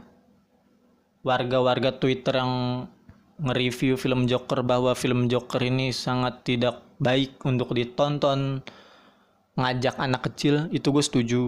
warga-warga 1.22 1.94
Twitter 1.94 2.42
yang 2.42 2.86
nge-review 3.40 3.96
film 3.96 4.26
Joker 4.28 4.60
bahwa 4.66 4.92
film 4.92 5.30
Joker 5.30 5.62
ini 5.62 5.94
sangat 5.94 6.44
tidak 6.44 6.82
baik 7.00 7.40
untuk 7.46 7.72
ditonton 7.72 8.60
ngajak 9.56 9.96
anak 9.96 10.28
kecil 10.32 10.68
itu 10.74 10.90
gue 10.92 11.04
setuju. 11.04 11.42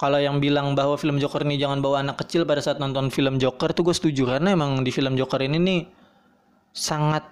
Kalau 0.00 0.18
yang 0.18 0.42
bilang 0.42 0.74
bahwa 0.74 0.98
film 0.98 1.22
Joker 1.22 1.46
ini 1.46 1.62
jangan 1.62 1.78
bawa 1.78 2.02
anak 2.02 2.26
kecil 2.26 2.42
pada 2.42 2.58
saat 2.58 2.82
nonton 2.82 3.06
film 3.14 3.38
Joker 3.38 3.70
tuh 3.70 3.86
gue 3.86 3.94
setuju. 3.94 4.34
Karena 4.34 4.50
emang 4.50 4.82
di 4.82 4.90
film 4.90 5.14
Joker 5.14 5.38
ini 5.46 5.62
nih 5.62 5.80
sangat 6.74 7.22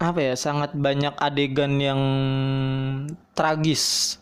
apa 0.00 0.16
ya 0.16 0.32
sangat 0.32 0.72
banyak 0.72 1.12
adegan 1.20 1.76
yang 1.76 2.00
tragis 3.36 4.16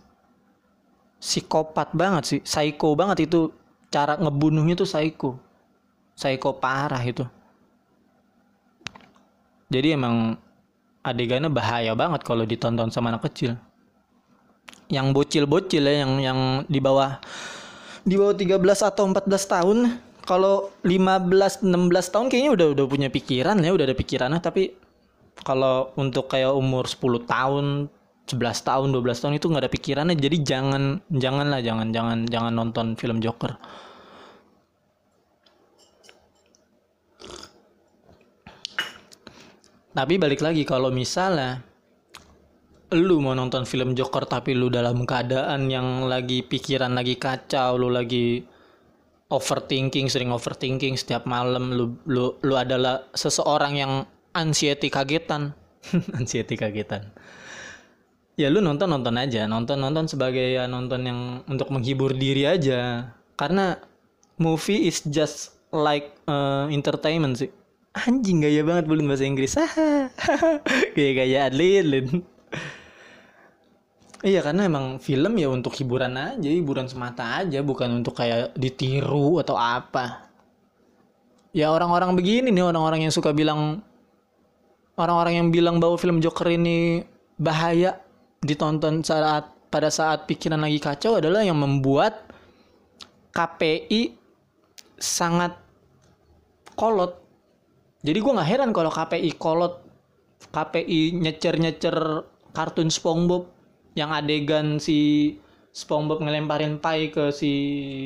psikopat 1.19 1.93
banget 1.95 2.23
sih, 2.25 2.41
psycho 2.43 2.95
banget 2.95 3.31
itu 3.31 3.51
cara 3.91 4.15
ngebunuhnya 4.19 4.79
tuh 4.79 4.89
psycho. 4.89 5.39
Psycho 6.19 6.51
parah 6.59 7.03
itu. 7.03 7.23
Jadi 9.69 9.95
emang 9.95 10.35
adegannya 11.05 11.53
bahaya 11.53 11.93
banget 11.93 12.25
kalau 12.25 12.43
ditonton 12.43 12.89
sama 12.91 13.13
anak 13.13 13.29
kecil. 13.31 13.55
Yang 14.89 15.07
bocil-bocil 15.13 15.85
ya 15.85 15.95
yang 16.07 16.13
yang 16.19 16.39
di 16.65 16.81
bawah 16.81 17.21
di 18.09 18.17
bawah 18.17 18.33
13 18.33 18.89
atau 18.89 19.05
14 19.13 19.29
tahun 19.29 19.79
kalau 20.25 20.73
15 20.81 21.65
16 21.65 22.13
tahun 22.13 22.27
kayaknya 22.33 22.53
udah 22.57 22.67
udah 22.73 22.85
punya 22.89 23.09
pikiran 23.13 23.61
ya 23.61 23.73
udah 23.77 23.85
ada 23.85 23.97
pikirannya 23.97 24.41
tapi 24.41 24.73
kalau 25.45 25.93
untuk 26.01 26.33
kayak 26.33 26.57
umur 26.57 26.89
10 26.89 27.29
tahun 27.29 27.93
11 28.29 28.69
tahun 28.69 28.89
12 28.93 29.23
tahun 29.25 29.35
itu 29.41 29.47
nggak 29.49 29.65
ada 29.65 29.73
pikirannya. 29.73 30.17
Jadi 30.17 30.37
jangan 30.45 30.83
janganlah 31.09 31.61
jangan 31.65 31.89
jangan 31.91 32.19
jangan 32.29 32.53
nonton 32.53 32.87
film 32.95 33.25
Joker. 33.25 33.57
Tapi 39.97 40.15
balik 40.15 40.45
lagi 40.45 40.63
kalau 40.63 40.95
misalnya 40.95 41.59
lu 42.95 43.19
mau 43.21 43.35
nonton 43.35 43.67
film 43.67 43.99
Joker 43.99 44.25
tapi 44.25 44.55
lu 44.55 44.71
dalam 44.71 45.03
keadaan 45.03 45.69
yang 45.69 46.07
lagi 46.07 46.47
pikiran 46.47 46.95
lagi 46.95 47.19
kacau 47.19 47.77
lu 47.77 47.93
lagi 47.93 48.41
overthinking 49.29 50.09
sering 50.09 50.33
overthinking 50.33 50.97
setiap 50.97 51.29
malam 51.29 51.75
lu 51.75 51.99
lu 52.09 52.37
lu 52.41 52.55
adalah 52.55 53.11
seseorang 53.17 53.75
yang 53.75 53.93
anxiety 54.37 54.93
kagetan. 54.93 55.57
Anxiety 56.21 56.55
kagetan 56.55 57.11
ya 58.39 58.47
lu 58.49 58.63
nonton 58.63 58.87
nonton 58.87 59.19
aja. 59.19 59.45
Nonton 59.51 59.83
nonton 59.83 60.07
sebagai 60.07 60.55
ya 60.55 60.71
nonton 60.71 61.03
yang 61.03 61.21
untuk 61.51 61.75
menghibur 61.75 62.15
diri 62.15 62.47
aja. 62.47 63.11
Karena 63.35 63.75
movie 64.39 64.87
is 64.87 65.03
just 65.11 65.59
like 65.75 66.15
uh, 66.31 66.71
entertainment 66.71 67.43
sih. 67.43 67.51
Anjing 67.99 68.39
gaya 68.39 68.63
banget 68.63 68.87
bulin 68.87 69.11
bahasa 69.11 69.27
Inggris. 69.27 69.59
Kayak 70.95 71.15
gaya 71.27 71.51
Adlin 71.51 72.23
Iya 74.19 74.43
karena 74.43 74.67
emang 74.67 74.99
film 74.99 75.39
ya 75.39 75.47
untuk 75.47 75.79
hiburan 75.79 76.19
aja, 76.19 76.51
hiburan 76.51 76.91
semata 76.91 77.39
aja, 77.39 77.63
bukan 77.63 78.03
untuk 78.03 78.19
kayak 78.19 78.51
ditiru 78.59 79.39
atau 79.39 79.55
apa. 79.55 80.27
Ya 81.55 81.71
orang-orang 81.71 82.19
begini 82.19 82.51
nih, 82.51 82.67
orang-orang 82.67 83.07
yang 83.07 83.15
suka 83.15 83.31
bilang 83.31 83.79
orang-orang 84.99 85.39
yang 85.39 85.49
bilang 85.55 85.79
bahwa 85.79 85.95
film 85.95 86.19
Joker 86.19 86.51
ini 86.51 87.07
bahaya 87.39 88.03
ditonton 88.43 89.03
saat 89.03 89.51
pada 89.69 89.93
saat 89.93 90.25
pikiran 90.25 90.61
lagi 90.61 90.81
kacau 90.81 91.21
adalah 91.21 91.45
yang 91.45 91.61
membuat 91.61 92.25
KPI 93.37 94.17
sangat 94.97 95.55
kolot. 96.75 97.21
Jadi 98.03 98.19
gue 98.19 98.33
nggak 98.33 98.49
heran 98.49 98.71
kalau 98.73 98.89
KPI 98.89 99.37
kolot, 99.37 99.85
KPI 100.51 101.19
nyecer-nyecer 101.19 102.25
kartun 102.57 102.89
SpongeBob 102.89 103.51
yang 103.99 104.15
adegan 104.15 104.81
si 104.81 105.35
SpongeBob 105.75 106.25
ngelemparin 106.25 106.81
pai 106.81 107.13
ke 107.13 107.31
si 107.35 107.53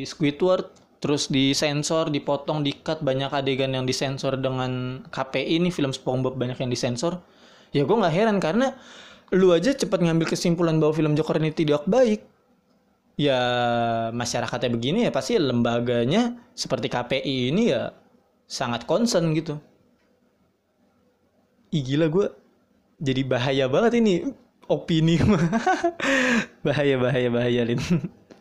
Squidward 0.05 0.73
terus 1.03 1.27
disensor, 1.27 2.15
dipotong, 2.15 2.63
dikat 2.63 3.03
banyak 3.03 3.31
adegan 3.35 3.75
yang 3.75 3.83
disensor 3.83 4.39
dengan 4.39 5.03
KPI 5.11 5.59
ini 5.59 5.75
film 5.75 5.91
SpongeBob 5.91 6.39
banyak 6.39 6.63
yang 6.63 6.71
disensor. 6.71 7.19
Ya 7.75 7.83
gue 7.83 7.97
nggak 7.97 8.15
heran 8.15 8.39
karena 8.39 8.77
lu 9.33 9.51
aja 9.53 9.73
cepat 9.73 10.05
ngambil 10.05 10.29
kesimpulan 10.29 10.77
bahwa 10.77 10.93
film 10.93 11.13
Joker 11.17 11.41
ini 11.41 11.53
tidak 11.53 11.85
baik. 11.89 12.25
Ya 13.17 13.39
masyarakatnya 14.17 14.71
begini 14.73 14.99
ya 15.05 15.11
pasti 15.13 15.37
lembaganya 15.37 16.37
seperti 16.57 16.89
KPI 16.89 17.53
ini 17.53 17.73
ya 17.73 17.93
sangat 18.49 18.89
concern 18.89 19.37
gitu. 19.37 19.61
Ih 21.73 21.81
gila 21.85 22.09
gue 22.09 22.27
jadi 23.03 23.23
bahaya 23.27 23.67
banget 23.67 23.99
ini 23.99 24.15
opini 24.71 25.19
bahaya 26.65 26.95
bahaya 26.97 27.29
bahaya 27.29 27.63
Lin 27.67 27.83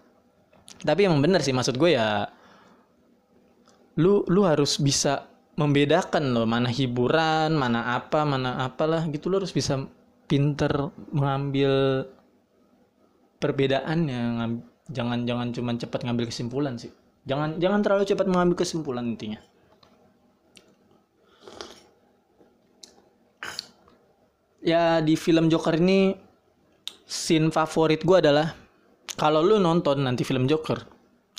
tapi 0.87 1.09
emang 1.09 1.19
bener 1.19 1.41
sih 1.41 1.51
maksud 1.51 1.75
gue 1.75 1.97
ya 1.97 2.29
lu 3.97 4.23
lu 4.29 4.45
harus 4.45 4.77
bisa 4.77 5.27
membedakan 5.59 6.31
loh 6.31 6.47
mana 6.47 6.71
hiburan 6.71 7.57
mana 7.57 7.97
apa 7.97 8.23
mana 8.23 8.63
apalah 8.63 9.03
gitu 9.11 9.27
lu 9.27 9.41
harus 9.41 9.51
bisa 9.51 9.83
pinter 10.31 10.71
mengambil 11.11 12.07
perbedaannya 13.43 14.47
jangan 14.87 15.27
jangan 15.27 15.47
cuma 15.51 15.75
cepat 15.75 16.07
ngambil 16.07 16.31
kesimpulan 16.31 16.79
sih. 16.79 16.95
Jangan 17.27 17.59
jangan 17.59 17.83
terlalu 17.83 18.07
cepat 18.07 18.31
mengambil 18.31 18.63
kesimpulan 18.63 19.11
intinya. 19.11 19.43
Ya 24.63 25.03
di 25.03 25.19
film 25.19 25.51
Joker 25.51 25.75
ini 25.75 26.15
scene 27.03 27.51
favorit 27.51 28.07
gue 28.07 28.17
adalah 28.23 28.55
kalau 29.19 29.43
lu 29.43 29.59
nonton 29.59 29.99
nanti 30.07 30.23
film 30.23 30.47
Joker 30.47 30.79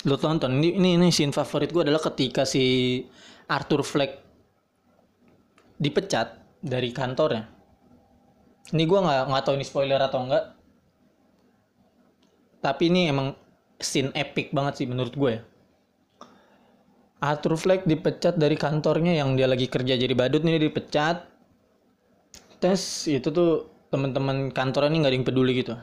lu 0.02 0.18
tonton 0.18 0.58
ini 0.58 0.74
ini, 0.74 0.90
ini 0.98 1.08
scene 1.14 1.30
favorit 1.30 1.70
gue 1.70 1.86
adalah 1.86 2.02
ketika 2.02 2.42
si 2.42 2.98
Arthur 3.46 3.86
Fleck 3.86 4.12
dipecat 5.78 6.58
dari 6.58 6.90
kantornya 6.90 7.51
ini 8.70 8.86
gue 8.86 8.98
nggak 9.02 9.26
nggak 9.26 9.42
tahu 9.42 9.54
ini 9.58 9.66
spoiler 9.66 9.98
atau 9.98 10.22
enggak. 10.22 10.54
Tapi 12.62 12.82
ini 12.86 13.10
emang 13.10 13.34
scene 13.82 14.14
epic 14.14 14.54
banget 14.54 14.78
sih 14.78 14.86
menurut 14.86 15.14
gue 15.18 15.30
ya. 15.34 15.42
Arthur 17.22 17.54
Fleck 17.58 17.86
dipecat 17.86 18.38
dari 18.38 18.54
kantornya 18.54 19.14
yang 19.14 19.34
dia 19.34 19.46
lagi 19.50 19.66
kerja 19.66 19.98
jadi 19.98 20.14
badut 20.14 20.42
ini 20.46 20.58
dipecat. 20.62 21.26
Tes 22.62 23.10
itu 23.10 23.30
tuh 23.34 23.66
teman-teman 23.90 24.54
kantor 24.54 24.90
ini 24.90 25.02
nggak 25.02 25.10
ada 25.10 25.18
yang 25.18 25.26
peduli 25.26 25.52
gitu. 25.58 25.74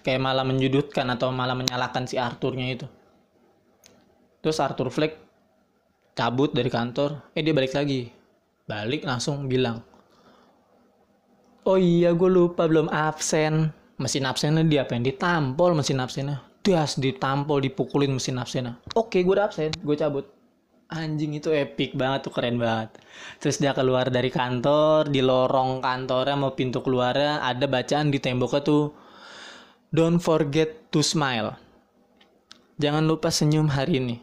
Kayak 0.00 0.20
malah 0.24 0.44
menjudutkan 0.44 1.06
atau 1.12 1.32
malah 1.32 1.56
menyalahkan 1.56 2.08
si 2.08 2.16
Arthurnya 2.16 2.66
itu. 2.72 2.86
Terus 4.40 4.60
Arthur 4.60 4.92
Fleck 4.92 5.16
cabut 6.12 6.52
dari 6.52 6.68
kantor. 6.68 7.32
Eh 7.32 7.40
dia 7.40 7.56
balik 7.56 7.72
lagi. 7.72 8.08
Balik 8.68 9.04
langsung 9.04 9.48
bilang 9.48 9.93
oh 11.64 11.78
iya 11.80 12.12
gue 12.12 12.30
lupa 12.30 12.68
belum 12.68 12.88
absen. 12.92 13.72
Mesin 13.94 14.26
absennya 14.26 14.66
dia 14.66 14.82
apa 14.82 14.98
yang 14.98 15.06
ditampol 15.06 15.72
mesin 15.78 16.02
absennya. 16.02 16.42
Das 16.64 16.96
ditampol 16.96 17.60
dipukulin 17.64 18.12
mesin 18.12 18.40
absennya. 18.40 18.80
Oke 18.96 19.24
gue 19.24 19.34
udah 19.34 19.48
absen 19.48 19.72
gue 19.72 19.96
cabut. 19.96 20.26
Anjing 20.92 21.40
itu 21.40 21.48
epic 21.50 21.96
banget 21.96 22.28
tuh 22.28 22.32
keren 22.36 22.60
banget. 22.60 23.00
Terus 23.40 23.56
dia 23.56 23.72
keluar 23.72 24.12
dari 24.12 24.28
kantor 24.28 25.08
di 25.08 25.24
lorong 25.24 25.80
kantornya 25.80 26.36
mau 26.36 26.52
pintu 26.52 26.84
keluarnya 26.84 27.40
ada 27.40 27.64
bacaan 27.64 28.12
di 28.12 28.20
temboknya 28.20 28.60
tuh 28.62 28.92
don't 29.90 30.20
forget 30.20 30.92
to 30.92 31.00
smile. 31.00 31.56
Jangan 32.76 33.06
lupa 33.06 33.30
senyum 33.30 33.70
hari 33.70 34.02
ini. 34.02 34.16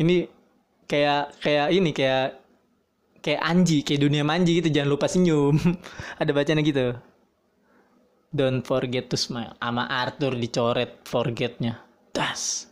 Ini 0.00 0.30
kayak 0.88 1.42
kayak 1.42 1.68
ini 1.74 1.90
kayak 1.92 2.39
kayak 3.20 3.40
anji 3.44 3.84
kayak 3.84 4.00
dunia 4.00 4.24
manji 4.24 4.60
gitu 4.60 4.72
jangan 4.72 4.90
lupa 4.96 5.06
senyum. 5.06 5.56
Ada 6.20 6.32
bacanya 6.32 6.64
gitu. 6.64 6.96
Don't 8.30 8.62
forget 8.62 9.10
to 9.10 9.18
smile. 9.18 9.54
Sama 9.58 9.86
Arthur 9.86 10.36
dicoret 10.36 11.02
forgetnya. 11.04 11.82
Das. 12.14 12.66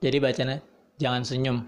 Jadi 0.00 0.16
bacanya 0.20 0.60
jangan 1.00 1.24
senyum. 1.26 1.58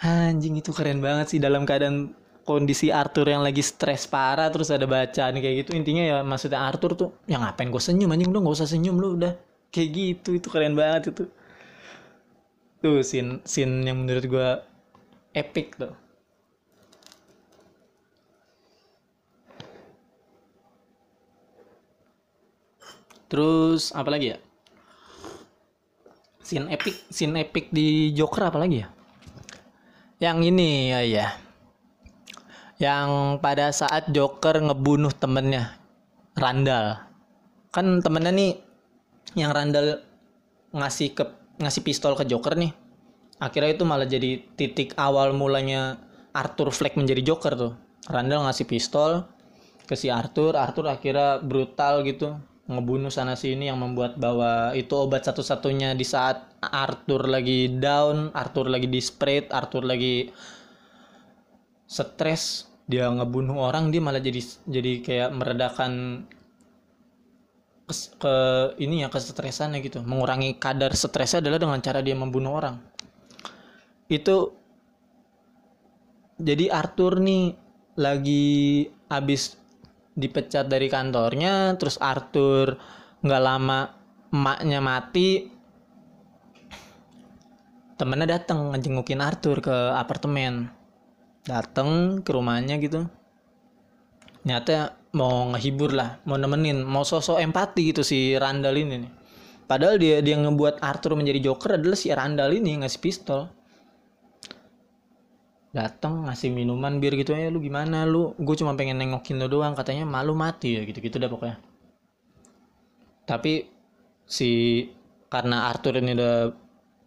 Anjing 0.00 0.58
itu 0.58 0.72
keren 0.72 1.04
banget 1.04 1.36
sih 1.36 1.40
dalam 1.40 1.68
keadaan 1.68 2.16
kondisi 2.48 2.88
Arthur 2.90 3.28
yang 3.28 3.44
lagi 3.44 3.60
stres 3.60 4.08
parah 4.08 4.48
terus 4.48 4.72
ada 4.72 4.88
bacaan 4.88 5.38
kayak 5.38 5.66
gitu. 5.66 5.70
Intinya 5.76 6.02
ya 6.02 6.16
maksudnya 6.24 6.60
Arthur 6.60 6.96
tuh 6.98 7.10
yang 7.30 7.44
ngapain 7.46 7.70
gue 7.70 7.82
senyum 7.82 8.10
anjing? 8.10 8.28
Udah 8.32 8.40
gak 8.42 8.56
usah 8.58 8.68
senyum 8.68 8.96
lu 8.98 9.16
udah. 9.16 9.36
Kayak 9.70 9.88
gitu 9.94 10.30
itu 10.34 10.48
keren 10.50 10.74
banget 10.74 11.14
itu. 11.14 11.24
Tuh 12.80 13.04
scene 13.06 13.44
scene 13.44 13.86
yang 13.86 14.02
menurut 14.02 14.24
gue 14.24 14.48
epic 15.36 15.78
tuh 15.78 15.94
terus 23.30 23.94
apa 23.94 24.10
lagi 24.10 24.34
ya? 24.34 24.38
Scene 26.42 26.66
epic 26.74 27.06
scene 27.08 27.46
epic 27.46 27.70
di 27.70 28.10
Joker 28.10 28.50
apa 28.50 28.58
lagi 28.58 28.82
ya? 28.82 28.88
Yang 30.18 30.38
ini 30.50 30.70
ya 30.90 31.00
ya. 31.06 31.26
Yang 32.82 33.38
pada 33.38 33.70
saat 33.70 34.10
Joker 34.10 34.58
ngebunuh 34.58 35.14
temennya 35.14 35.78
Randall. 36.34 37.06
Kan 37.70 38.02
temennya 38.02 38.34
nih 38.34 38.58
yang 39.38 39.54
Randall 39.54 40.02
ngasih 40.74 41.14
ke 41.14 41.24
ngasih 41.62 41.82
pistol 41.86 42.18
ke 42.18 42.26
Joker 42.26 42.58
nih 42.58 42.72
akhirnya 43.40 43.70
itu 43.72 43.84
malah 43.88 44.06
jadi 44.06 44.36
titik 44.54 44.94
awal 45.00 45.32
mulanya 45.32 45.96
Arthur 46.36 46.70
Fleck 46.70 46.94
menjadi 46.94 47.24
Joker 47.24 47.56
tuh. 47.56 47.72
Randall 48.06 48.46
ngasih 48.46 48.68
pistol 48.68 49.26
ke 49.88 49.98
si 49.98 50.06
Arthur 50.12 50.54
Arthur 50.54 50.86
akhirnya 50.86 51.42
brutal 51.42 52.06
gitu 52.06 52.38
ngebunuh 52.70 53.10
sana 53.10 53.34
sini 53.34 53.66
yang 53.66 53.82
membuat 53.82 54.14
bahwa 54.16 54.70
itu 54.78 54.94
obat 54.94 55.26
satu-satunya 55.26 55.98
di 55.98 56.06
saat 56.06 56.54
Arthur 56.62 57.26
lagi 57.26 57.66
down, 57.66 58.30
Arthur 58.30 58.70
lagi 58.70 58.86
disparate, 58.86 59.50
Arthur 59.50 59.82
lagi 59.82 60.30
stres, 61.90 62.70
dia 62.86 63.10
ngebunuh 63.10 63.58
orang 63.58 63.90
dia 63.90 63.98
malah 63.98 64.22
jadi 64.22 64.40
jadi 64.70 64.92
kayak 65.02 65.30
meredakan 65.34 65.92
ke, 67.90 67.94
ke 68.22 68.34
ini 68.78 69.02
ya 69.02 69.10
kesetresannya 69.10 69.82
gitu, 69.82 70.00
mengurangi 70.06 70.54
kadar 70.56 70.94
stresnya 70.94 71.42
adalah 71.42 71.58
dengan 71.58 71.82
cara 71.82 72.00
dia 72.00 72.14
membunuh 72.14 72.54
orang. 72.54 72.78
Itu 74.06 74.54
jadi 76.40 76.72
Arthur 76.72 77.20
nih 77.20 77.52
lagi 78.00 78.88
habis 79.12 79.59
dipecat 80.14 80.66
dari 80.66 80.90
kantornya 80.90 81.78
terus 81.78 81.96
Arthur 82.02 82.74
nggak 83.20 83.42
lama 83.42 83.80
emaknya 84.30 84.80
mati 84.80 85.60
temennya 88.00 88.40
datang 88.40 88.72
ngejengukin 88.72 89.20
Arthur 89.20 89.60
ke 89.60 89.76
apartemen. 89.92 90.72
Dateng 91.44 92.20
ke 92.24 92.32
rumahnya 92.32 92.80
gitu. 92.80 93.04
Nyata 94.48 94.96
mau 95.12 95.52
ngehibur 95.52 95.92
lah 95.92 96.22
mau 96.24 96.38
nemenin 96.38 96.80
mau 96.86 97.02
sosok 97.04 97.42
empati 97.42 97.92
gitu 97.92 98.00
si 98.00 98.32
Randall 98.40 98.80
ini 98.80 99.04
nih. 99.04 99.12
Padahal 99.68 100.00
dia 100.00 100.24
dia 100.24 100.40
ngebuat 100.40 100.80
Arthur 100.80 101.12
menjadi 101.12 101.52
Joker 101.52 101.76
adalah 101.76 101.98
si 101.98 102.08
Randall 102.08 102.56
ini 102.56 102.80
ngasih 102.80 103.00
pistol 103.04 103.52
datang 105.70 106.26
ngasih 106.26 106.50
minuman 106.50 106.98
biar 106.98 107.14
gitu 107.14 107.34
ya 107.34 107.50
lu 107.50 107.62
gimana 107.62 108.06
lu? 108.06 108.34
Gue 108.38 108.58
cuma 108.58 108.74
pengen 108.74 108.98
nengokin 108.98 109.38
lo 109.38 109.46
doang 109.46 109.74
katanya 109.78 110.06
malu 110.06 110.34
mati 110.34 110.78
ya 110.78 110.82
gitu 110.86 110.98
gitu 110.98 111.16
dah 111.22 111.30
pokoknya. 111.30 111.56
Tapi 113.26 113.66
si 114.26 114.50
karena 115.30 115.70
Arthur 115.70 116.02
ini 116.02 116.18
udah 116.18 116.50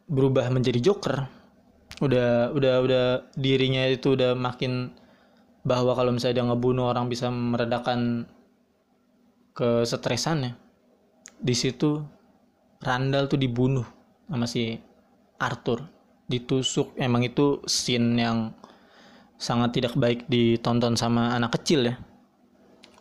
berubah 0.07 0.47
menjadi 0.51 0.79
Joker 0.79 1.43
udah 2.01 2.51
udah 2.55 2.75
udah 2.81 3.05
dirinya 3.37 3.85
itu 3.85 4.17
udah 4.17 4.33
makin 4.33 4.89
bahwa 5.63 5.93
kalau 5.95 6.11
misalnya 6.11 6.41
dia 6.41 6.47
ngebunuh 6.49 6.89
orang 6.89 7.07
bisa 7.07 7.29
meredakan 7.29 8.25
kesetresannya 9.53 10.57
di 11.37 11.55
situ 11.55 12.01
Randall 12.83 13.31
tuh 13.31 13.39
dibunuh 13.39 13.85
sama 14.27 14.49
si 14.49 14.75
Arthur 15.39 15.85
ditusuk. 16.33 16.97
Emang 16.97 17.21
itu 17.21 17.61
scene 17.69 18.17
yang 18.17 18.37
sangat 19.37 19.77
tidak 19.77 19.93
baik 19.93 20.25
ditonton 20.25 20.97
sama 20.97 21.37
anak 21.37 21.53
kecil 21.61 21.85
ya. 21.85 21.95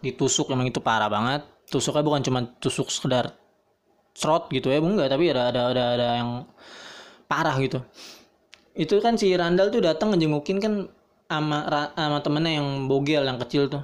Ditusuk 0.04 0.52
emang 0.52 0.68
itu 0.68 0.82
parah 0.84 1.08
banget. 1.08 1.46
Tusuknya 1.72 2.04
bukan 2.04 2.20
cuma 2.20 2.40
tusuk 2.60 2.92
sekedar 2.92 3.32
serot 4.12 4.52
gitu 4.52 4.68
ya 4.68 4.76
enggak 4.76 5.08
tapi 5.08 5.32
ada 5.32 5.48
ada 5.48 5.60
ada 5.72 5.84
ada 5.96 6.08
yang 6.20 6.30
parah 7.24 7.56
gitu. 7.58 7.80
Itu 8.76 9.00
kan 9.00 9.16
si 9.16 9.32
Randall 9.32 9.72
tuh 9.72 9.80
datang 9.80 10.12
ngejengukin 10.12 10.58
kan 10.60 10.74
sama 11.32 11.64
sama 11.96 12.18
temennya 12.20 12.60
yang 12.60 12.68
bogel 12.92 13.24
yang 13.24 13.40
kecil 13.40 13.72
tuh. 13.72 13.82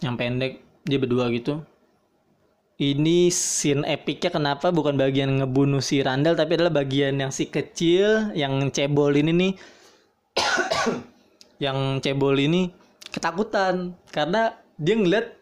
Yang 0.00 0.14
pendek 0.16 0.52
dia 0.88 0.96
berdua 0.96 1.28
gitu 1.28 1.60
ini 2.78 3.26
scene 3.34 3.82
epicnya 3.82 4.30
kenapa? 4.30 4.70
Bukan 4.70 4.94
bagian 4.94 5.42
ngebunuh 5.42 5.82
si 5.82 5.98
Randall 5.98 6.38
tapi 6.38 6.54
adalah 6.54 6.70
bagian 6.70 7.18
yang 7.18 7.34
si 7.34 7.50
kecil 7.50 8.30
yang 8.38 8.70
cebol 8.70 9.12
ini 9.18 9.32
nih. 9.34 9.52
Yang 11.58 12.06
cebol 12.06 12.38
ini 12.38 12.70
ketakutan 13.10 13.98
karena 14.14 14.54
dia 14.78 14.94
ngeliat 14.94 15.34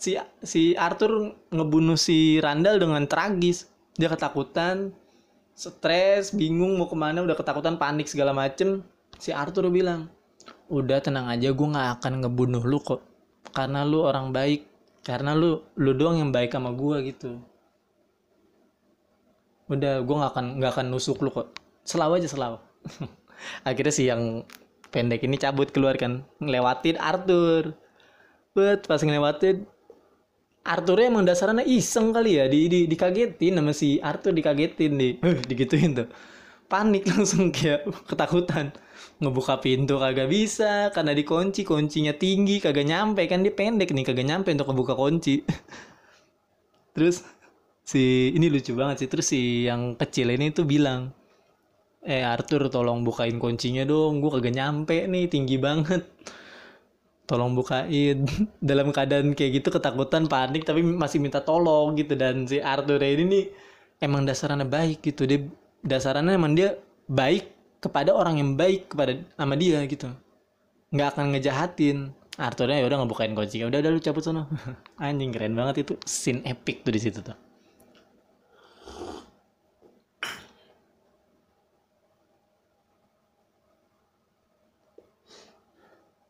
si 0.00 0.16
si 0.40 0.72
Arthur 0.72 1.36
ngebunuh 1.52 2.00
si 2.00 2.40
Randall 2.40 2.80
dengan 2.80 3.04
tragis. 3.04 3.68
Dia 4.00 4.08
ketakutan 4.08 4.96
stres 5.52 6.32
bingung 6.32 6.80
mau 6.80 6.88
ke 6.88 6.96
mana 6.96 7.20
udah 7.20 7.36
ketakutan 7.36 7.76
panik 7.76 8.08
segala 8.08 8.32
macem. 8.32 8.80
Si 9.20 9.36
Arthur 9.36 9.68
bilang 9.68 10.08
udah 10.72 10.96
tenang 11.04 11.28
aja 11.28 11.52
gue 11.52 11.68
nggak 11.68 12.00
akan 12.00 12.12
ngebunuh 12.24 12.64
lu 12.64 12.80
kok 12.80 13.00
karena 13.56 13.88
lu 13.88 14.04
orang 14.04 14.32
baik 14.36 14.67
karena 15.08 15.32
lu 15.32 15.64
lu 15.80 15.96
doang 15.96 16.20
yang 16.20 16.28
baik 16.28 16.52
sama 16.52 16.76
gue 16.76 16.96
gitu. 17.08 17.40
Udah 19.72 20.04
gue 20.04 20.16
nggak 20.20 20.32
akan 20.36 20.46
nggak 20.60 20.72
akan 20.76 20.86
nusuk 20.92 21.24
lu 21.24 21.32
kok. 21.32 21.56
Selalu 21.88 22.20
aja 22.20 22.28
selalu 22.28 22.60
akhirnya 23.68 23.94
si 23.96 24.04
yang 24.04 24.44
pendek 24.92 25.24
ini 25.24 25.40
cabut 25.40 25.72
keluar 25.72 25.96
kan. 25.96 26.28
Ngelewatin 26.44 27.00
Arthur. 27.00 27.72
Buat 28.52 28.84
pas 28.84 29.00
ngelewatin 29.00 29.64
Arthurnya 30.68 31.08
emang 31.08 31.24
dasarnya 31.24 31.64
iseng 31.64 32.12
kali 32.12 32.36
ya. 32.36 32.44
Di, 32.44 32.68
di 32.68 32.80
dikagetin 32.84 33.56
sama 33.56 33.72
si 33.72 33.96
Arthur 34.04 34.36
dikagetin 34.36 34.92
di 35.00 35.16
uh, 35.24 35.40
digituin 35.48 36.04
tuh 36.04 36.08
panik 36.68 37.08
langsung 37.10 37.50
kayak 37.50 37.88
ketakutan. 38.06 38.70
Ngebuka 39.18 39.58
pintu 39.58 39.98
kagak 39.98 40.30
bisa 40.30 40.94
karena 40.94 41.10
dikunci 41.10 41.66
kuncinya 41.66 42.14
tinggi 42.14 42.62
kagak 42.62 42.86
nyampe. 42.86 43.26
Kan 43.26 43.42
dia 43.42 43.50
pendek 43.50 43.90
nih 43.90 44.04
kagak 44.06 44.28
nyampe 44.28 44.54
untuk 44.54 44.70
ngebuka 44.70 44.94
kunci. 44.94 45.42
Terus 46.94 47.24
si 47.82 48.30
ini 48.36 48.46
lucu 48.52 48.76
banget 48.78 49.04
sih. 49.04 49.08
Terus 49.10 49.26
si 49.26 49.66
yang 49.66 49.98
kecil 49.98 50.30
ini 50.30 50.54
tuh 50.54 50.68
bilang 50.68 51.10
eh 52.06 52.22
Arthur 52.22 52.70
tolong 52.70 53.02
bukain 53.02 53.40
kuncinya 53.42 53.82
dong. 53.82 54.22
Gue 54.22 54.30
kagak 54.38 54.54
nyampe 54.54 55.08
nih 55.08 55.26
tinggi 55.26 55.56
banget. 55.58 56.06
Tolong 57.28 57.52
bukain. 57.52 58.24
Dalam 58.62 58.88
keadaan 58.94 59.36
kayak 59.36 59.60
gitu 59.60 59.68
ketakutan 59.74 60.30
panik 60.30 60.64
tapi 60.64 60.80
masih 60.80 61.20
minta 61.20 61.42
tolong 61.44 61.92
gitu. 61.98 62.14
Dan 62.14 62.48
si 62.48 62.62
Arthur 62.62 63.02
ini 63.02 63.24
nih 63.28 63.44
emang 64.00 64.24
dasarnya 64.24 64.64
baik 64.64 65.04
gitu. 65.04 65.28
Dia 65.28 65.44
dasarnya 65.82 66.34
emang 66.34 66.54
dia 66.58 66.78
baik 67.08 67.50
kepada 67.78 68.10
orang 68.14 68.42
yang 68.42 68.50
baik 68.58 68.90
kepada 68.92 69.18
sama 69.38 69.54
dia 69.54 69.78
gitu. 69.86 70.10
Nggak 70.94 71.08
akan 71.14 71.24
ngejahatin. 71.34 71.98
Arthurnya 72.38 72.78
ya 72.78 72.86
udah 72.86 72.98
ngebukain 73.02 73.34
kunci. 73.34 73.66
Udah 73.66 73.82
udah 73.82 73.90
lu 73.90 73.98
cabut 73.98 74.22
sana. 74.22 74.46
Anjing 75.02 75.34
keren 75.34 75.58
banget 75.58 75.82
itu 75.86 75.94
scene 76.06 76.42
epic 76.46 76.86
tuh 76.86 76.94
di 76.94 77.00
situ 77.02 77.18
tuh. 77.22 77.34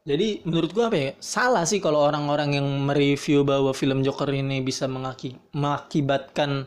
Jadi 0.09 0.41
menurut 0.49 0.73
gua 0.73 0.89
apa 0.89 0.97
ya 0.97 1.11
salah 1.21 1.69
sih 1.69 1.85
kalau 1.85 2.01
orang-orang 2.01 2.57
yang 2.57 2.65
mereview 2.89 3.45
bahwa 3.45 3.77
film 3.77 4.01
Joker 4.01 4.33
ini 4.33 4.65
bisa 4.65 4.89
mengaki 4.89 5.37
mengakibatkan 5.53 6.65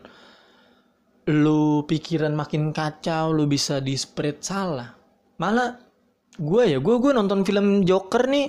lu 1.29 1.86
pikiran 1.86 2.34
makin 2.34 2.73
kacau 2.73 3.29
lu 3.29 3.45
bisa 3.45 3.77
di 3.77 3.93
spread 3.93 4.41
salah. 4.41 4.89
Malah 5.38 5.77
gue 6.41 6.63
ya 6.65 6.79
gue 6.81 6.95
gue 6.97 7.12
nonton 7.13 7.45
film 7.45 7.86
Joker 7.86 8.25
nih 8.25 8.47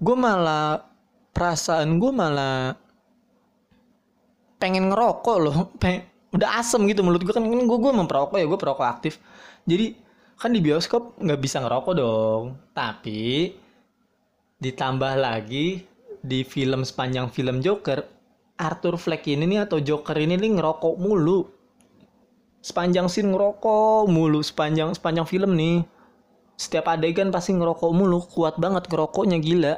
gue 0.00 0.16
malah 0.18 0.82
perasaan 1.30 2.02
gue 2.02 2.10
malah 2.10 2.74
pengen 4.58 4.90
ngerokok 4.90 5.36
loh. 5.38 5.58
Pengen, 5.82 6.08
udah 6.34 6.58
asem 6.58 6.82
gitu 6.90 7.06
menurut 7.06 7.22
gue 7.22 7.34
kan 7.34 7.44
gue 7.44 7.78
gue 7.78 7.92
memperokok 7.94 8.36
ya 8.40 8.46
gue 8.46 8.58
perokok 8.58 8.86
aktif. 8.86 9.22
Jadi 9.68 9.94
kan 10.34 10.50
di 10.50 10.58
bioskop 10.58 11.22
nggak 11.22 11.40
bisa 11.40 11.62
ngerokok 11.62 11.94
dong. 11.94 12.44
Tapi 12.74 13.54
ditambah 14.58 15.14
lagi 15.20 15.84
di 16.24 16.40
film 16.42 16.82
sepanjang 16.82 17.28
film 17.28 17.60
Joker 17.60 18.13
Arthur 18.54 18.94
Fleck 18.94 19.26
ini 19.26 19.50
nih 19.50 19.66
atau 19.66 19.82
Joker 19.82 20.14
ini 20.14 20.38
nih 20.38 20.54
ngerokok 20.54 20.94
mulu. 21.02 21.50
Sepanjang 22.62 23.10
scene 23.10 23.34
ngerokok 23.34 24.06
mulu 24.06 24.40
sepanjang 24.40 24.94
sepanjang 24.94 25.26
film 25.26 25.58
nih. 25.58 25.82
Setiap 26.54 26.86
adegan 26.86 27.34
pasti 27.34 27.50
ngerokok 27.50 27.90
mulu, 27.90 28.22
kuat 28.30 28.54
banget 28.62 28.86
ngerokoknya 28.86 29.42
gila. 29.42 29.74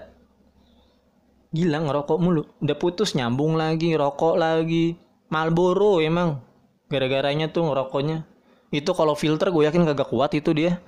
Gila 1.57 1.79
ngerokok 1.89 2.19
mulu. 2.21 2.45
Udah 2.61 2.77
putus 2.77 3.17
nyambung 3.17 3.57
lagi, 3.57 3.97
ngerokok 3.97 4.35
lagi. 4.37 5.01
Marlboro 5.33 6.05
emang. 6.05 6.45
Gara-garanya 6.93 7.49
tuh 7.49 7.73
ngerokoknya. 7.73 8.29
Itu 8.69 8.93
kalau 8.93 9.17
filter 9.17 9.49
gue 9.49 9.65
yakin 9.65 9.89
kagak 9.89 10.13
kuat 10.13 10.37
itu 10.37 10.53
dia. 10.53 10.85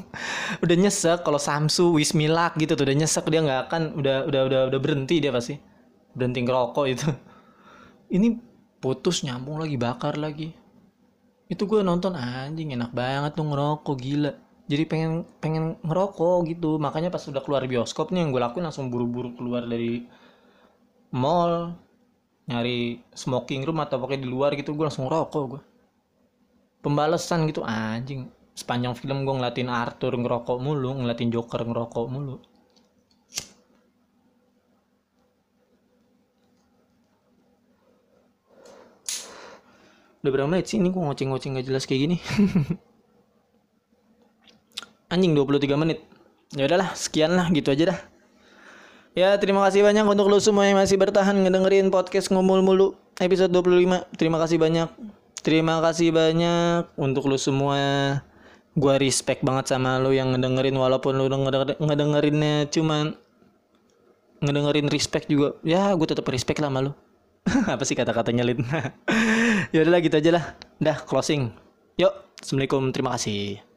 udah 0.64 0.76
nyesek 0.80 1.28
kalau 1.28 1.36
Samsu, 1.36 1.92
Wismilak 1.92 2.56
gitu 2.56 2.72
tuh 2.72 2.88
udah 2.88 2.96
nyesek 3.04 3.28
dia 3.28 3.44
nggak 3.44 3.60
akan 3.68 3.82
udah 4.00 4.16
udah 4.24 4.42
udah 4.48 4.60
udah 4.72 4.80
berhenti 4.80 5.20
dia 5.20 5.28
pasti 5.28 5.67
berhenti 6.18 6.42
ngerokok 6.42 6.84
itu. 6.90 7.08
Ini 8.16 8.34
putus 8.82 9.22
nyambung 9.22 9.62
lagi 9.62 9.78
bakar 9.78 10.18
lagi. 10.18 10.50
Itu 11.46 11.70
gue 11.70 11.80
nonton 11.86 12.18
anjing 12.18 12.74
enak 12.74 12.90
banget 12.90 13.38
tuh 13.38 13.46
ngerokok 13.46 13.96
gila. 13.96 14.32
Jadi 14.68 14.84
pengen 14.84 15.12
pengen 15.38 15.78
ngerokok 15.86 16.50
gitu. 16.50 16.76
Makanya 16.82 17.14
pas 17.14 17.22
udah 17.22 17.40
keluar 17.40 17.62
bioskop 17.64 18.10
nih 18.10 18.26
yang 18.26 18.34
gue 18.34 18.42
lakuin 18.42 18.66
langsung 18.66 18.90
buru-buru 18.90 19.32
keluar 19.38 19.62
dari 19.64 20.04
mall 21.14 21.72
nyari 22.50 23.00
smoking 23.14 23.64
room 23.64 23.80
atau 23.80 23.96
pokoknya 24.00 24.24
di 24.24 24.28
luar 24.28 24.56
gitu 24.56 24.72
gue 24.72 24.84
langsung 24.88 25.08
ngerokok 25.08 25.42
gue 25.54 25.62
pembalasan 26.82 27.46
gitu 27.46 27.62
anjing. 27.62 28.28
Sepanjang 28.58 28.98
film 28.98 29.22
gue 29.22 29.34
ngeliatin 29.38 29.70
Arthur 29.70 30.18
ngerokok 30.18 30.58
mulu 30.58 30.98
ngeliatin 30.98 31.30
Joker 31.30 31.62
ngerokok 31.62 32.04
mulu 32.10 32.42
udah 40.22 40.30
berapa 40.34 40.50
menit 40.50 40.66
sih 40.66 40.82
ini 40.82 40.90
gue 40.90 40.98
ngoceng-ngoceng 40.98 41.58
gak 41.58 41.66
jelas 41.66 41.86
kayak 41.86 42.10
gini? 42.10 42.16
Anjing 45.12 45.32
23 45.32 45.78
menit. 45.78 46.04
Ya 46.52 46.68
udahlah 46.68 46.92
sekian 46.98 47.38
lah 47.38 47.48
gitu 47.54 47.72
aja 47.72 47.94
dah. 47.94 47.98
Ya 49.16 49.34
terima 49.40 49.64
kasih 49.66 49.82
banyak 49.82 50.04
untuk 50.04 50.30
lo 50.30 50.38
semua 50.38 50.68
yang 50.68 50.78
masih 50.78 51.00
bertahan 51.00 51.34
ngedengerin 51.42 51.90
podcast 51.90 52.30
ngomul 52.30 52.62
mulu 52.62 52.94
episode 53.18 53.50
25 53.50 54.14
terima 54.14 54.38
kasih 54.38 54.58
banyak. 54.60 54.88
Terima 55.40 55.80
kasih 55.80 56.12
banyak 56.12 56.92
untuk 56.98 57.26
lo 57.26 57.38
semua. 57.40 58.20
Gue 58.78 58.94
respect 59.00 59.42
banget 59.42 59.74
sama 59.74 59.98
lo 59.98 60.14
yang 60.14 60.34
ngedengerin 60.34 60.76
walaupun 60.76 61.18
lo 61.18 61.26
ngedenger 61.26 61.80
ngedengerinnya 61.82 62.70
cuman 62.70 63.16
ngedengerin 64.44 64.86
respect 64.92 65.26
juga. 65.26 65.56
Ya 65.64 65.90
gue 65.94 66.06
tetap 66.06 66.28
respect 66.28 66.60
lah 66.60 66.68
sama 66.68 66.90
lo 66.90 66.92
apa 67.74 67.82
sih 67.84 67.96
kata-katanya 67.96 68.44
Lin 68.44 68.60
ya 69.72 69.84
udahlah 69.84 70.00
gitu 70.00 70.16
aja 70.16 70.30
lah. 70.34 70.44
Dah 70.78 70.98
closing. 71.04 71.52
Yuk 71.98 72.14
assalamualaikum 72.38 72.94
terima 72.94 73.18
kasih 73.18 73.67